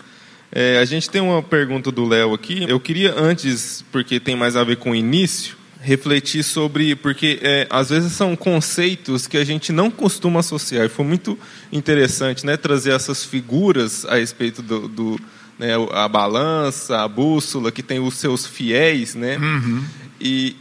[0.51, 2.65] É, a gente tem uma pergunta do Léo aqui.
[2.67, 7.67] Eu queria antes, porque tem mais a ver com o início, refletir sobre, porque é,
[7.69, 10.85] às vezes são conceitos que a gente não costuma associar.
[10.85, 11.37] E foi muito
[11.71, 15.19] interessante né, trazer essas figuras a respeito do, do
[15.57, 19.37] né, a balança, a bússola, que tem os seus fiéis, né?
[19.37, 19.83] Uhum.
[20.21, 20.55] E,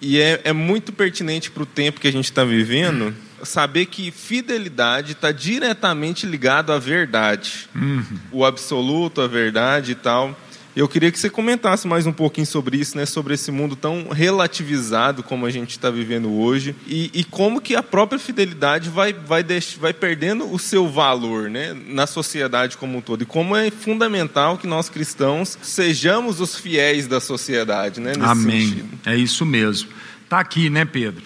[0.00, 4.10] e é, é muito pertinente para o tempo que a gente está vivendo saber que
[4.10, 8.04] fidelidade está diretamente ligado à verdade, uhum.
[8.32, 10.38] o absoluto, a verdade e tal.
[10.76, 13.04] Eu queria que você comentasse mais um pouquinho sobre isso, né?
[13.04, 17.74] Sobre esse mundo tão relativizado como a gente está vivendo hoje e, e, como que
[17.74, 21.74] a própria fidelidade vai, vai, deix, vai perdendo o seu valor, né?
[21.88, 27.06] Na sociedade como um todo e como é fundamental que nós cristãos sejamos os fiéis
[27.06, 28.12] da sociedade, né?
[28.16, 28.68] Nesse Amém.
[28.68, 28.98] Sentido.
[29.06, 29.90] É isso mesmo.
[30.22, 31.24] Está aqui, né, Pedro?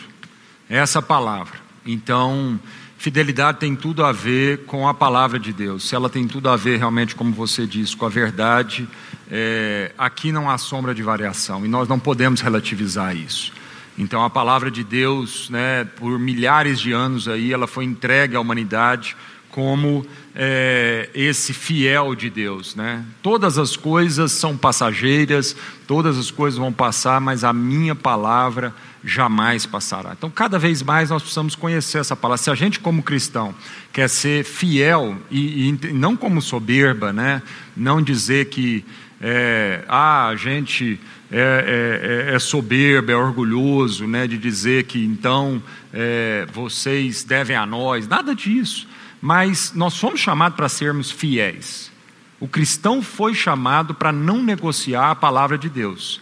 [0.69, 1.61] Essa palavra.
[1.85, 2.59] Então,
[3.03, 5.89] Fidelidade tem tudo a ver com a palavra de Deus.
[5.89, 8.89] Se ela tem tudo a ver realmente, como você disse, com a verdade,
[9.35, 13.51] é, aqui não há sombra de variação e nós não podemos relativizar isso.
[13.97, 18.41] Então, a palavra de Deus, né, por milhares de anos aí, ela foi entregue à
[18.41, 19.17] humanidade
[19.51, 23.05] como é, esse fiel de Deus, né?
[23.23, 25.55] Todas as coisas são passageiras,
[25.87, 28.75] todas as coisas vão passar, mas a minha palavra
[29.05, 30.15] jamais passará.
[30.17, 32.43] Então, cada vez mais nós precisamos conhecer essa palavra.
[32.43, 33.55] Se a gente, como cristão,
[33.93, 37.43] quer ser fiel e, e não como soberba, né?
[37.77, 38.85] não dizer que
[39.23, 40.99] é, ah, a gente
[41.31, 44.27] é, é, é, soberbo, é orgulhoso, né?
[44.27, 45.63] de dizer que então
[45.93, 48.89] é, vocês devem a nós, nada disso.
[49.21, 51.93] Mas nós fomos chamados para sermos fiéis.
[52.41, 56.21] O cristão foi chamado para não negociar a palavra de Deus.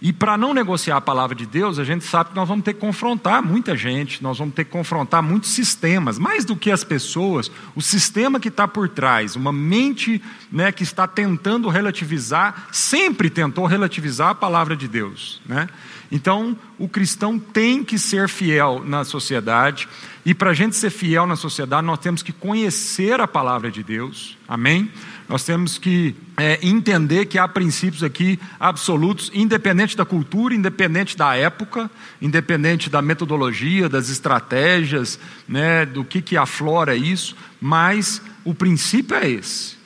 [0.00, 2.74] E para não negociar a palavra de Deus, a gente sabe que nós vamos ter
[2.74, 6.84] que confrontar muita gente, nós vamos ter que confrontar muitos sistemas, mais do que as
[6.84, 10.22] pessoas, o sistema que está por trás, uma mente
[10.52, 15.40] né, que está tentando relativizar, sempre tentou relativizar a palavra de Deus.
[15.46, 15.66] Né?
[16.12, 19.88] Então, o cristão tem que ser fiel na sociedade,
[20.26, 23.82] e para a gente ser fiel na sociedade, nós temos que conhecer a palavra de
[23.82, 24.90] Deus, amém?
[25.28, 31.34] Nós temos que é, entender que há princípios aqui absolutos, independente da cultura, independente da
[31.34, 31.90] época,
[32.22, 35.18] independente da metodologia, das estratégias,
[35.48, 39.76] né, do que, que aflora isso, mas o princípio é esse.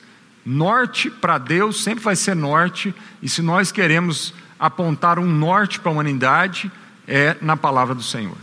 [0.45, 5.89] Norte para Deus sempre vai ser norte, e se nós queremos apontar um norte para
[5.89, 6.71] a humanidade,
[7.07, 8.37] é na palavra do Senhor.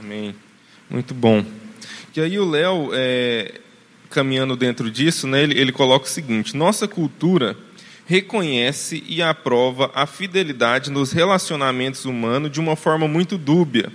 [0.00, 0.34] Amém.
[0.90, 1.44] Muito bom.
[2.16, 3.60] E aí o Léo, é,
[4.10, 7.56] caminhando dentro disso, né, ele, ele coloca o seguinte: nossa cultura
[8.06, 13.92] reconhece e aprova a fidelidade nos relacionamentos humanos de uma forma muito dúbia.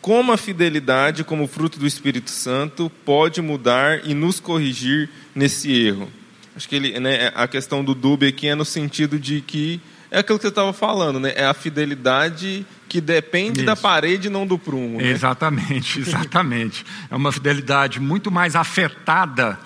[0.00, 6.08] Como a fidelidade, como fruto do Espírito Santo, pode mudar e nos corrigir nesse erro?
[6.56, 9.80] Acho que ele, né, a questão do dúbio aqui é no sentido de que
[10.10, 11.32] é aquilo que você estava falando, né?
[11.36, 13.66] É a fidelidade que depende Isso.
[13.66, 14.98] da parede não do prumo.
[14.98, 15.10] Né?
[15.10, 16.84] Exatamente, exatamente.
[17.08, 19.56] é uma fidelidade muito mais afetada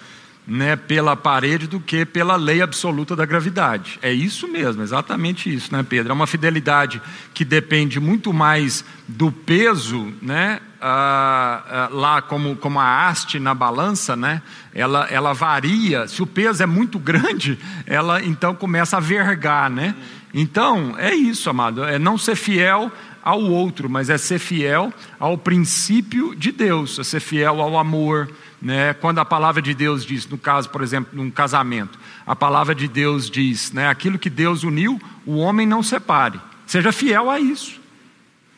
[0.46, 3.98] né, pela parede do que pela lei absoluta da gravidade.
[4.02, 6.12] É isso mesmo, exatamente isso, né, Pedro?
[6.12, 7.00] É uma fidelidade
[7.32, 13.54] que depende muito mais do peso, né, ah, ah, lá como, como a haste na
[13.54, 14.42] balança, né,
[14.74, 16.06] ela, ela varia.
[16.06, 19.94] Se o peso é muito grande, ela então começa a vergar, né?
[20.34, 22.90] Então, é isso, amado, é não ser fiel
[23.24, 28.30] ao outro, mas é ser fiel ao princípio de Deus, é ser fiel ao amor,
[28.60, 28.92] né?
[28.92, 32.86] Quando a palavra de Deus diz, no caso, por exemplo, num casamento, a palavra de
[32.86, 33.88] Deus diz, né?
[33.88, 36.38] Aquilo que Deus uniu, o homem não separe.
[36.66, 37.80] Seja fiel a isso.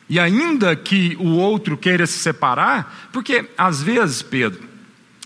[0.09, 4.67] E ainda que o outro queira se separar, porque às vezes, Pedro,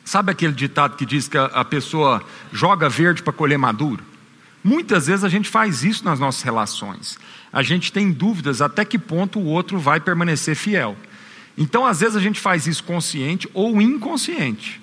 [0.06, 4.04] sabe aquele ditado que diz que a, pessoa joga verde para colher maduro?
[4.64, 7.18] Muitas vezes a gente faz isso nas nossas relações.
[7.52, 10.96] A gente tem dúvidas até que ponto o outro vai permanecer fiel.
[11.58, 14.80] Então, às vezes, a gente faz isso consciente ou inconsciente.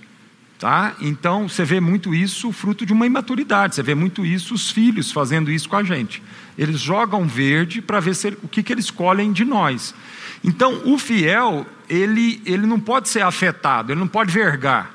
[0.58, 0.96] Tá?
[1.00, 5.12] Então, você vê muito isso fruto de uma imaturidade, você vê muito isso os filhos
[5.12, 6.20] fazendo isso com a gente.
[6.58, 9.94] Eles jogam verde para ver se, o que, que eles escolhem de nós.
[10.42, 14.92] Então, o fiel, ele, ele não pode ser afetado, ele não pode vergar.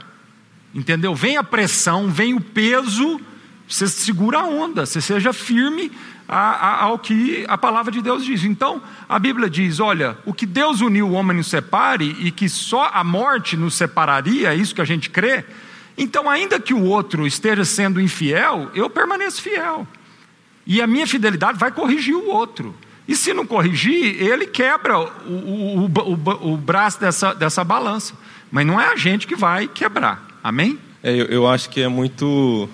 [0.76, 1.16] Entendeu?
[1.16, 3.22] Vem a pressão, vem o peso,
[3.68, 5.92] você segura a onda, você seja firme
[6.28, 8.44] ao que a palavra de Deus diz.
[8.44, 12.48] Então, a Bíblia diz: olha, o que Deus uniu, o homem nos separe, e que
[12.50, 15.44] só a morte nos separaria, é isso que a gente crê.
[15.98, 19.88] Então, ainda que o outro esteja sendo infiel, eu permaneço fiel.
[20.66, 22.76] E a minha fidelidade vai corrigir o outro.
[23.08, 28.14] E se não corrigir, ele quebra o, o, o, o braço dessa, dessa balança.
[28.50, 30.26] Mas não é a gente que vai quebrar.
[30.44, 30.80] Amém?
[31.02, 32.70] É, eu, eu acho que é muito,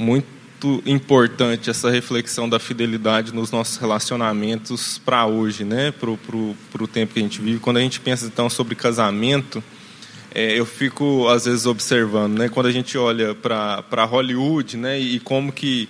[0.00, 5.92] muito importante essa reflexão da fidelidade nos nossos relacionamentos para hoje, né?
[5.92, 7.60] para o tempo que a gente vive.
[7.60, 9.62] Quando a gente pensa então sobre casamento,
[10.34, 12.48] é, eu fico às vezes observando, né?
[12.48, 14.98] quando a gente olha para Hollywood né?
[14.98, 15.88] e, como que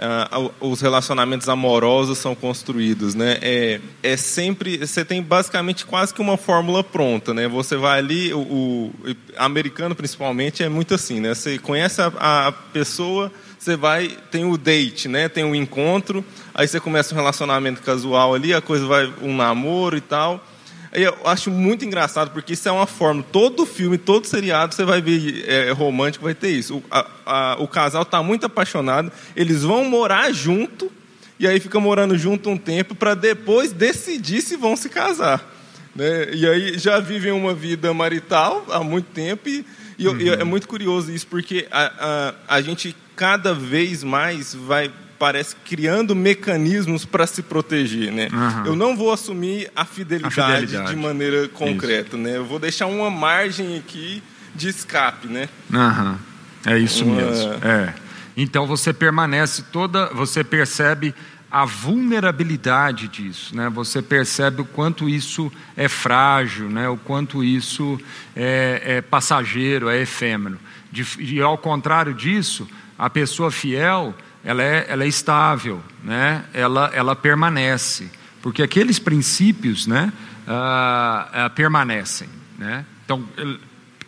[0.00, 3.38] uh, os relacionamentos amorosos são construídos, né?
[3.42, 7.46] É, é sempre você tem basicamente quase que uma fórmula pronta, né?
[7.48, 8.92] Você vai ali, o, o
[9.36, 11.34] americano principalmente é muito assim, né?
[11.34, 13.30] Você conhece a, a pessoa
[13.60, 15.28] você vai, tem o date, né?
[15.28, 19.98] Tem o encontro, aí você começa um relacionamento casual ali, a coisa vai um namoro
[19.98, 20.42] e tal.
[20.90, 24.82] Aí eu acho muito engraçado, porque isso é uma forma, todo filme, todo seriado, você
[24.82, 26.78] vai ver é, romântico, vai ter isso.
[26.78, 30.90] O, a, a, o casal está muito apaixonado, eles vão morar junto,
[31.38, 35.46] e aí fica morando junto um tempo, para depois decidir se vão se casar.
[35.94, 36.30] Né?
[36.32, 39.66] E aí já vivem uma vida marital há muito tempo, e,
[39.98, 40.18] e, uhum.
[40.18, 45.54] e é muito curioso isso, porque a, a, a gente cada vez mais vai parece
[45.62, 48.28] criando mecanismos para se proteger, né?
[48.32, 48.66] Uhum.
[48.68, 50.88] Eu não vou assumir a fidelidade, a fidelidade.
[50.88, 52.16] de maneira concreta, isso.
[52.16, 52.38] né?
[52.38, 54.22] Eu vou deixar uma margem aqui
[54.54, 55.50] de escape, né?
[55.70, 56.16] Uhum.
[56.64, 57.16] É isso uma...
[57.16, 57.52] mesmo.
[57.62, 57.92] É.
[58.34, 61.14] Então você permanece toda, você percebe
[61.50, 63.68] a vulnerabilidade disso, né?
[63.68, 66.88] Você percebe o quanto isso é frágil, né?
[66.88, 68.00] O quanto isso
[68.34, 70.58] é, é passageiro, é efêmero.
[70.90, 72.66] De, e ao contrário disso,
[73.00, 76.44] a pessoa fiel, ela é, ela é estável, né?
[76.52, 78.10] ela, ela permanece,
[78.42, 80.12] porque aqueles princípios né,
[80.46, 82.28] uh, uh, permanecem.
[82.58, 82.84] Né?
[83.02, 83.26] Então,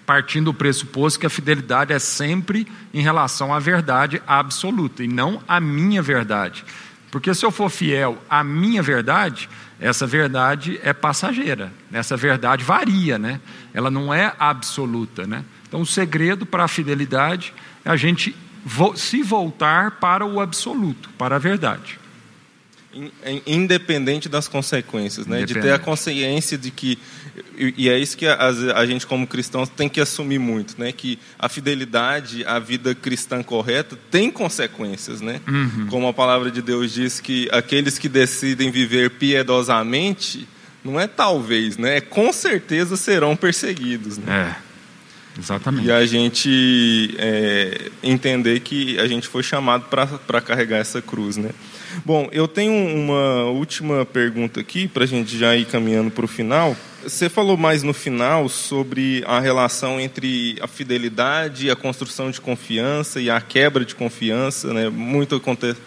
[0.05, 5.43] partindo do pressuposto que a fidelidade é sempre em relação à verdade absoluta e não
[5.49, 6.63] à minha verdade.
[7.11, 9.49] Porque se eu for fiel à minha verdade,
[9.81, 13.41] essa verdade é passageira, essa verdade varia, né?
[13.73, 15.27] ela não é absoluta.
[15.27, 15.47] Né?
[15.67, 17.55] Então, o segredo para a fidelidade
[17.87, 18.37] é a gente
[18.97, 21.99] se voltar para o absoluto, para a verdade.
[23.47, 25.45] Independente das consequências, né?
[25.45, 26.99] de ter a consciência de que,
[27.57, 28.37] e é isso que a,
[28.77, 30.93] a, gente como cristãos tem que assumir muito, né?
[30.93, 35.23] que a fidelidade, a vida cristã correta tem consequências.
[35.23, 35.41] Né?
[35.49, 35.87] Uhum.
[35.89, 40.47] Como a palavra de Deus diz que aqueles que decidem viver piedosamente,
[40.85, 41.97] não é talvez, né?
[41.97, 44.19] é com certeza serão perseguidos.
[44.19, 44.55] Né?
[44.59, 44.72] É.
[45.39, 45.87] Exatamente.
[45.87, 51.51] E a gente é, entender que a gente foi chamado para carregar essa cruz, né?
[52.05, 56.29] Bom, eu tenho uma última pergunta aqui para a gente já ir caminhando para o
[56.29, 56.77] final.
[57.03, 63.21] Você falou mais no final sobre a relação entre a fidelidade, a construção de confiança
[63.21, 64.89] e a quebra de confiança, né?
[64.89, 65.81] Muito acontece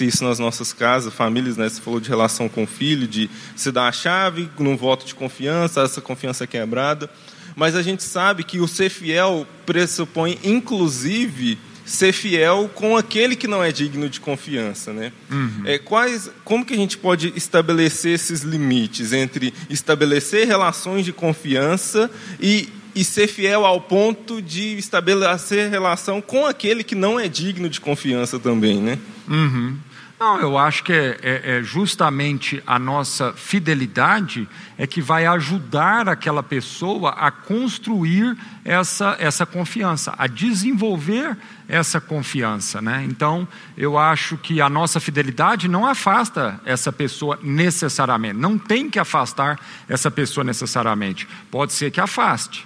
[0.00, 1.68] isso nas nossas casas, famílias, né?
[1.68, 5.14] Você falou de relação com o filho, de se dar a chave num voto de
[5.14, 7.08] confiança, essa confiança é quebrada
[7.56, 13.46] mas a gente sabe que o ser fiel pressupõe, inclusive, ser fiel com aquele que
[13.46, 15.12] não é digno de confiança, né?
[15.30, 15.62] Uhum.
[15.64, 22.10] É, quais, como que a gente pode estabelecer esses limites entre estabelecer relações de confiança
[22.40, 27.68] e e ser fiel ao ponto de estabelecer relação com aquele que não é digno
[27.68, 28.98] de confiança também, né?
[29.28, 29.76] Uhum.
[30.22, 34.48] Não, eu acho que é, é, é, justamente a nossa fidelidade
[34.78, 41.36] é que vai ajudar aquela pessoa a construir essa, essa confiança, a desenvolver
[41.68, 42.80] essa confiança.
[42.80, 43.04] Né?
[43.04, 49.00] Então, eu acho que a nossa fidelidade não afasta essa pessoa necessariamente, não tem que
[49.00, 49.58] afastar
[49.88, 52.64] essa pessoa necessariamente, pode ser que afaste.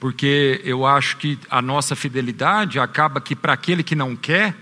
[0.00, 4.56] Porque eu acho que a nossa fidelidade acaba que para aquele que não quer,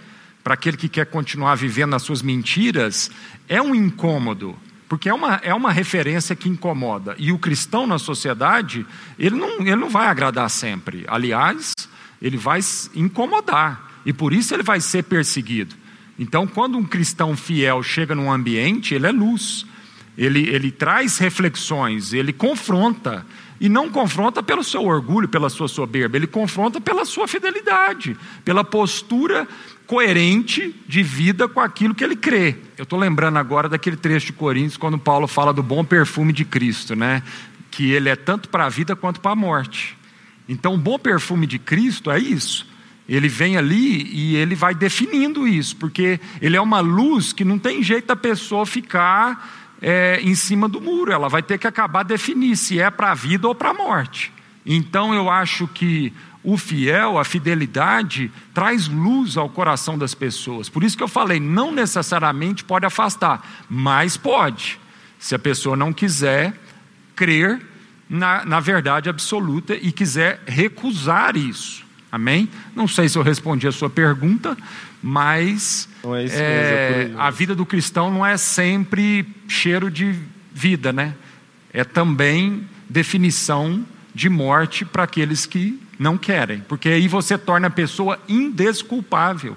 [0.46, 3.10] para aquele que quer continuar vivendo as suas mentiras,
[3.48, 4.54] é um incômodo,
[4.88, 7.16] porque é uma, é uma referência que incomoda.
[7.18, 8.86] E o cristão na sociedade,
[9.18, 11.04] ele não, ele não vai agradar sempre.
[11.08, 11.74] Aliás,
[12.22, 12.60] ele vai
[12.94, 15.74] incomodar, e por isso ele vai ser perseguido.
[16.16, 19.66] Então, quando um cristão fiel chega num ambiente, ele é luz,
[20.16, 23.26] ele, ele traz reflexões, ele confronta,
[23.60, 28.62] e não confronta pelo seu orgulho, pela sua soberba, ele confronta pela sua fidelidade, pela
[28.62, 29.48] postura
[29.86, 32.56] coerente de vida com aquilo que ele crê.
[32.76, 36.44] Eu estou lembrando agora daquele trecho de Coríntios, quando Paulo fala do bom perfume de
[36.44, 37.22] Cristo, né?
[37.76, 39.98] que ele é tanto para a vida quanto para a morte.
[40.48, 42.66] Então, o bom perfume de Cristo é isso.
[43.06, 47.58] Ele vem ali e ele vai definindo isso, porque ele é uma luz que não
[47.58, 52.02] tem jeito da pessoa ficar é, em cima do muro, ela vai ter que acabar
[52.02, 54.32] definir se é para a vida ou para a morte.
[54.64, 56.14] Então, eu acho que
[56.46, 60.68] o fiel, a fidelidade, traz luz ao coração das pessoas.
[60.68, 64.78] Por isso que eu falei, não necessariamente pode afastar, mas pode,
[65.18, 66.54] se a pessoa não quiser
[67.16, 67.60] crer
[68.08, 71.84] na, na verdade absoluta e quiser recusar isso.
[72.12, 72.48] Amém?
[72.76, 74.56] Não sei se eu respondi a sua pergunta,
[75.02, 80.14] mas é é, é a vida do cristão não é sempre cheiro de
[80.54, 81.12] vida, né?
[81.72, 83.84] É também definição
[84.14, 89.56] de morte para aqueles que não querem, porque aí você torna a pessoa indesculpável.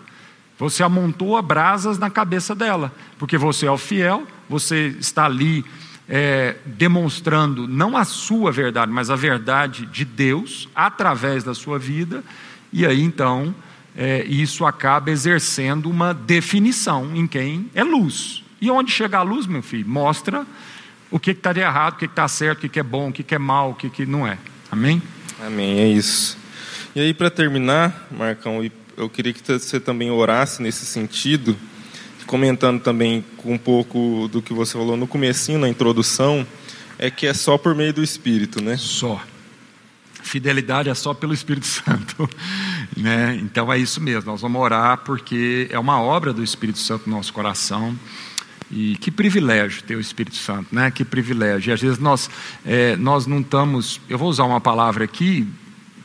[0.58, 5.64] Você amontoa brasas na cabeça dela, porque você é o fiel, você está ali
[6.08, 12.24] é, demonstrando não a sua verdade, mas a verdade de Deus através da sua vida,
[12.74, 13.56] e aí então
[13.96, 18.44] é, isso acaba exercendo uma definição em quem é luz.
[18.62, 20.46] E onde chega a luz, meu filho, mostra
[21.10, 23.34] o que está de errado, o que está certo, o que é bom, o que
[23.34, 24.38] é mal, o que não é.
[24.72, 25.02] Amém?
[25.46, 26.38] Amém, é isso.
[26.94, 28.62] E aí, para terminar, Marcão,
[28.98, 31.56] eu queria que você também orasse nesse sentido,
[32.28, 36.46] comentando também um pouco do que você falou no comecinho, na introdução,
[36.98, 38.76] é que é só por meio do Espírito, né?
[38.78, 39.24] Só.
[40.22, 42.30] Fidelidade é só pelo Espírito Santo,
[42.98, 43.40] né?
[43.42, 44.30] Então é isso mesmo.
[44.30, 47.98] Nós vamos orar porque é uma obra do Espírito Santo no nosso coração.
[48.72, 50.92] E que privilégio ter o Espírito Santo, né?
[50.92, 51.72] Que privilégio.
[51.72, 52.30] E às vezes nós,
[52.64, 54.00] é, nós não estamos.
[54.08, 55.48] Eu vou usar uma palavra aqui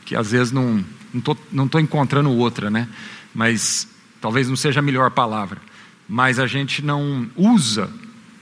[0.03, 2.87] que às vezes não estou não tô encontrando outra, né?
[3.33, 3.87] Mas
[4.19, 5.61] talvez não seja a melhor palavra.
[6.07, 7.89] Mas a gente não usa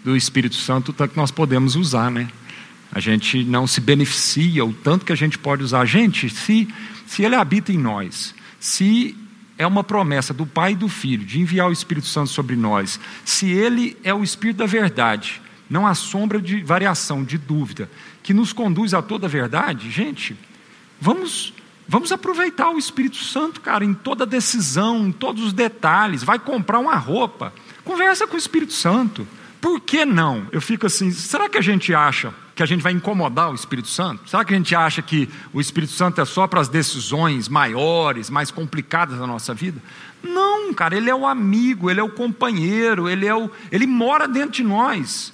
[0.04, 2.30] do Espírito Santo tanto que nós podemos usar, né?
[2.92, 5.84] A gente não se beneficia o tanto que a gente pode usar.
[5.86, 6.68] Gente, se,
[7.08, 9.18] se Ele habita em nós, se
[9.58, 13.00] é uma promessa do Pai e do Filho de enviar o Espírito Santo sobre nós.
[13.24, 17.90] Se Ele é o Espírito da verdade, não há sombra de variação, de dúvida,
[18.22, 20.36] que nos conduz a toda a verdade, gente,
[21.00, 21.54] vamos.
[21.86, 26.24] Vamos aproveitar o Espírito Santo, cara, em toda decisão, em todos os detalhes.
[26.24, 29.28] Vai comprar uma roupa, conversa com o Espírito Santo.
[29.64, 30.46] Por que não?
[30.52, 33.88] Eu fico assim, será que a gente acha que a gente vai incomodar o Espírito
[33.88, 34.30] Santo?
[34.30, 38.30] Será que a gente acha que o Espírito Santo é só para as decisões maiores,
[38.30, 39.82] mais complicadas da nossa vida?
[40.22, 44.28] Não, cara, ele é o amigo, ele é o companheiro, ele é o, ele mora
[44.28, 45.32] dentro de nós.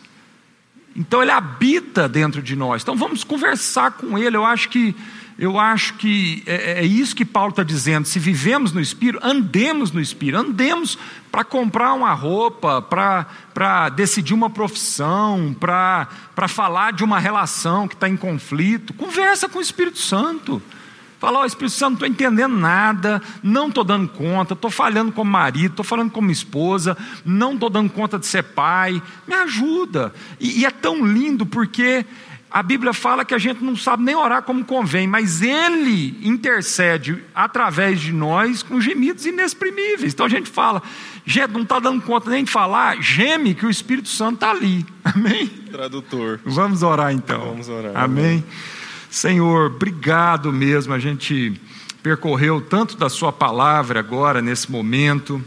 [0.96, 2.84] Então ele habita dentro de nós.
[2.84, 4.38] Então vamos conversar com ele.
[4.38, 4.96] Eu acho que
[5.40, 8.06] eu acho que é, é isso que Paulo está dizendo.
[8.06, 10.98] Se vivemos no Espírito, andemos no Espírito, andemos
[11.32, 16.10] para comprar uma roupa, para decidir uma profissão, para
[16.50, 18.94] falar de uma relação que está em conflito.
[18.94, 20.62] Conversa com o Espírito Santo.
[21.20, 25.32] Fala, ó, Espírito Santo, não estou entendendo nada, não estou dando conta, estou falhando como
[25.32, 30.14] marido, estou falando como esposa, não estou dando conta de ser pai, me ajuda.
[30.40, 32.06] E, e é tão lindo porque
[32.52, 37.24] a Bíblia fala que a gente não sabe nem orar como convém, mas Ele intercede
[37.34, 40.14] através de nós com gemidos inexprimíveis.
[40.14, 40.82] Então a gente fala,
[41.26, 44.84] gente, não está dando conta nem de falar, geme que o Espírito Santo está ali.
[45.06, 45.48] Amém?
[45.72, 46.40] Tradutor.
[46.44, 47.40] Vamos orar então.
[47.40, 47.92] Vamos orar.
[47.96, 48.44] Amém.
[49.12, 50.94] Senhor, obrigado mesmo.
[50.94, 51.60] A gente
[52.02, 55.44] percorreu tanto da Sua palavra agora, nesse momento.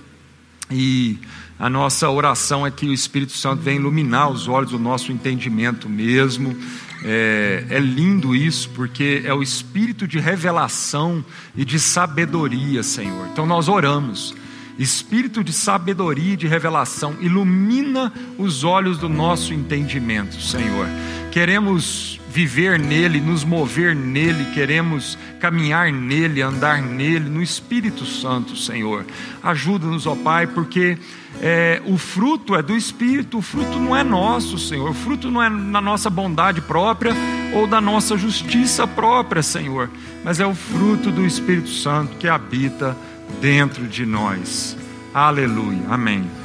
[0.70, 1.18] E
[1.58, 5.88] a nossa oração é que o Espírito Santo venha iluminar os olhos do nosso entendimento
[5.88, 6.56] mesmo.
[7.04, 11.24] É, é, lindo isso, porque é o espírito de revelação
[11.56, 13.26] e de sabedoria, Senhor.
[13.32, 14.34] Então nós oramos.
[14.78, 20.86] Espírito de sabedoria e de revelação, ilumina os olhos do nosso entendimento, Senhor.
[21.30, 29.04] Queremos viver nele, nos mover nele, queremos caminhar nele, andar nele, no Espírito Santo, Senhor.
[29.42, 30.96] Ajuda-nos, ó Pai, porque
[31.42, 35.42] é, o fruto é do Espírito, o fruto não é nosso, Senhor, o fruto não
[35.42, 37.12] é na nossa bondade própria
[37.52, 39.90] ou da nossa justiça própria, Senhor,
[40.24, 42.96] mas é o fruto do Espírito Santo que habita
[43.40, 44.76] dentro de nós.
[45.14, 45.82] Aleluia.
[45.88, 46.41] Amém.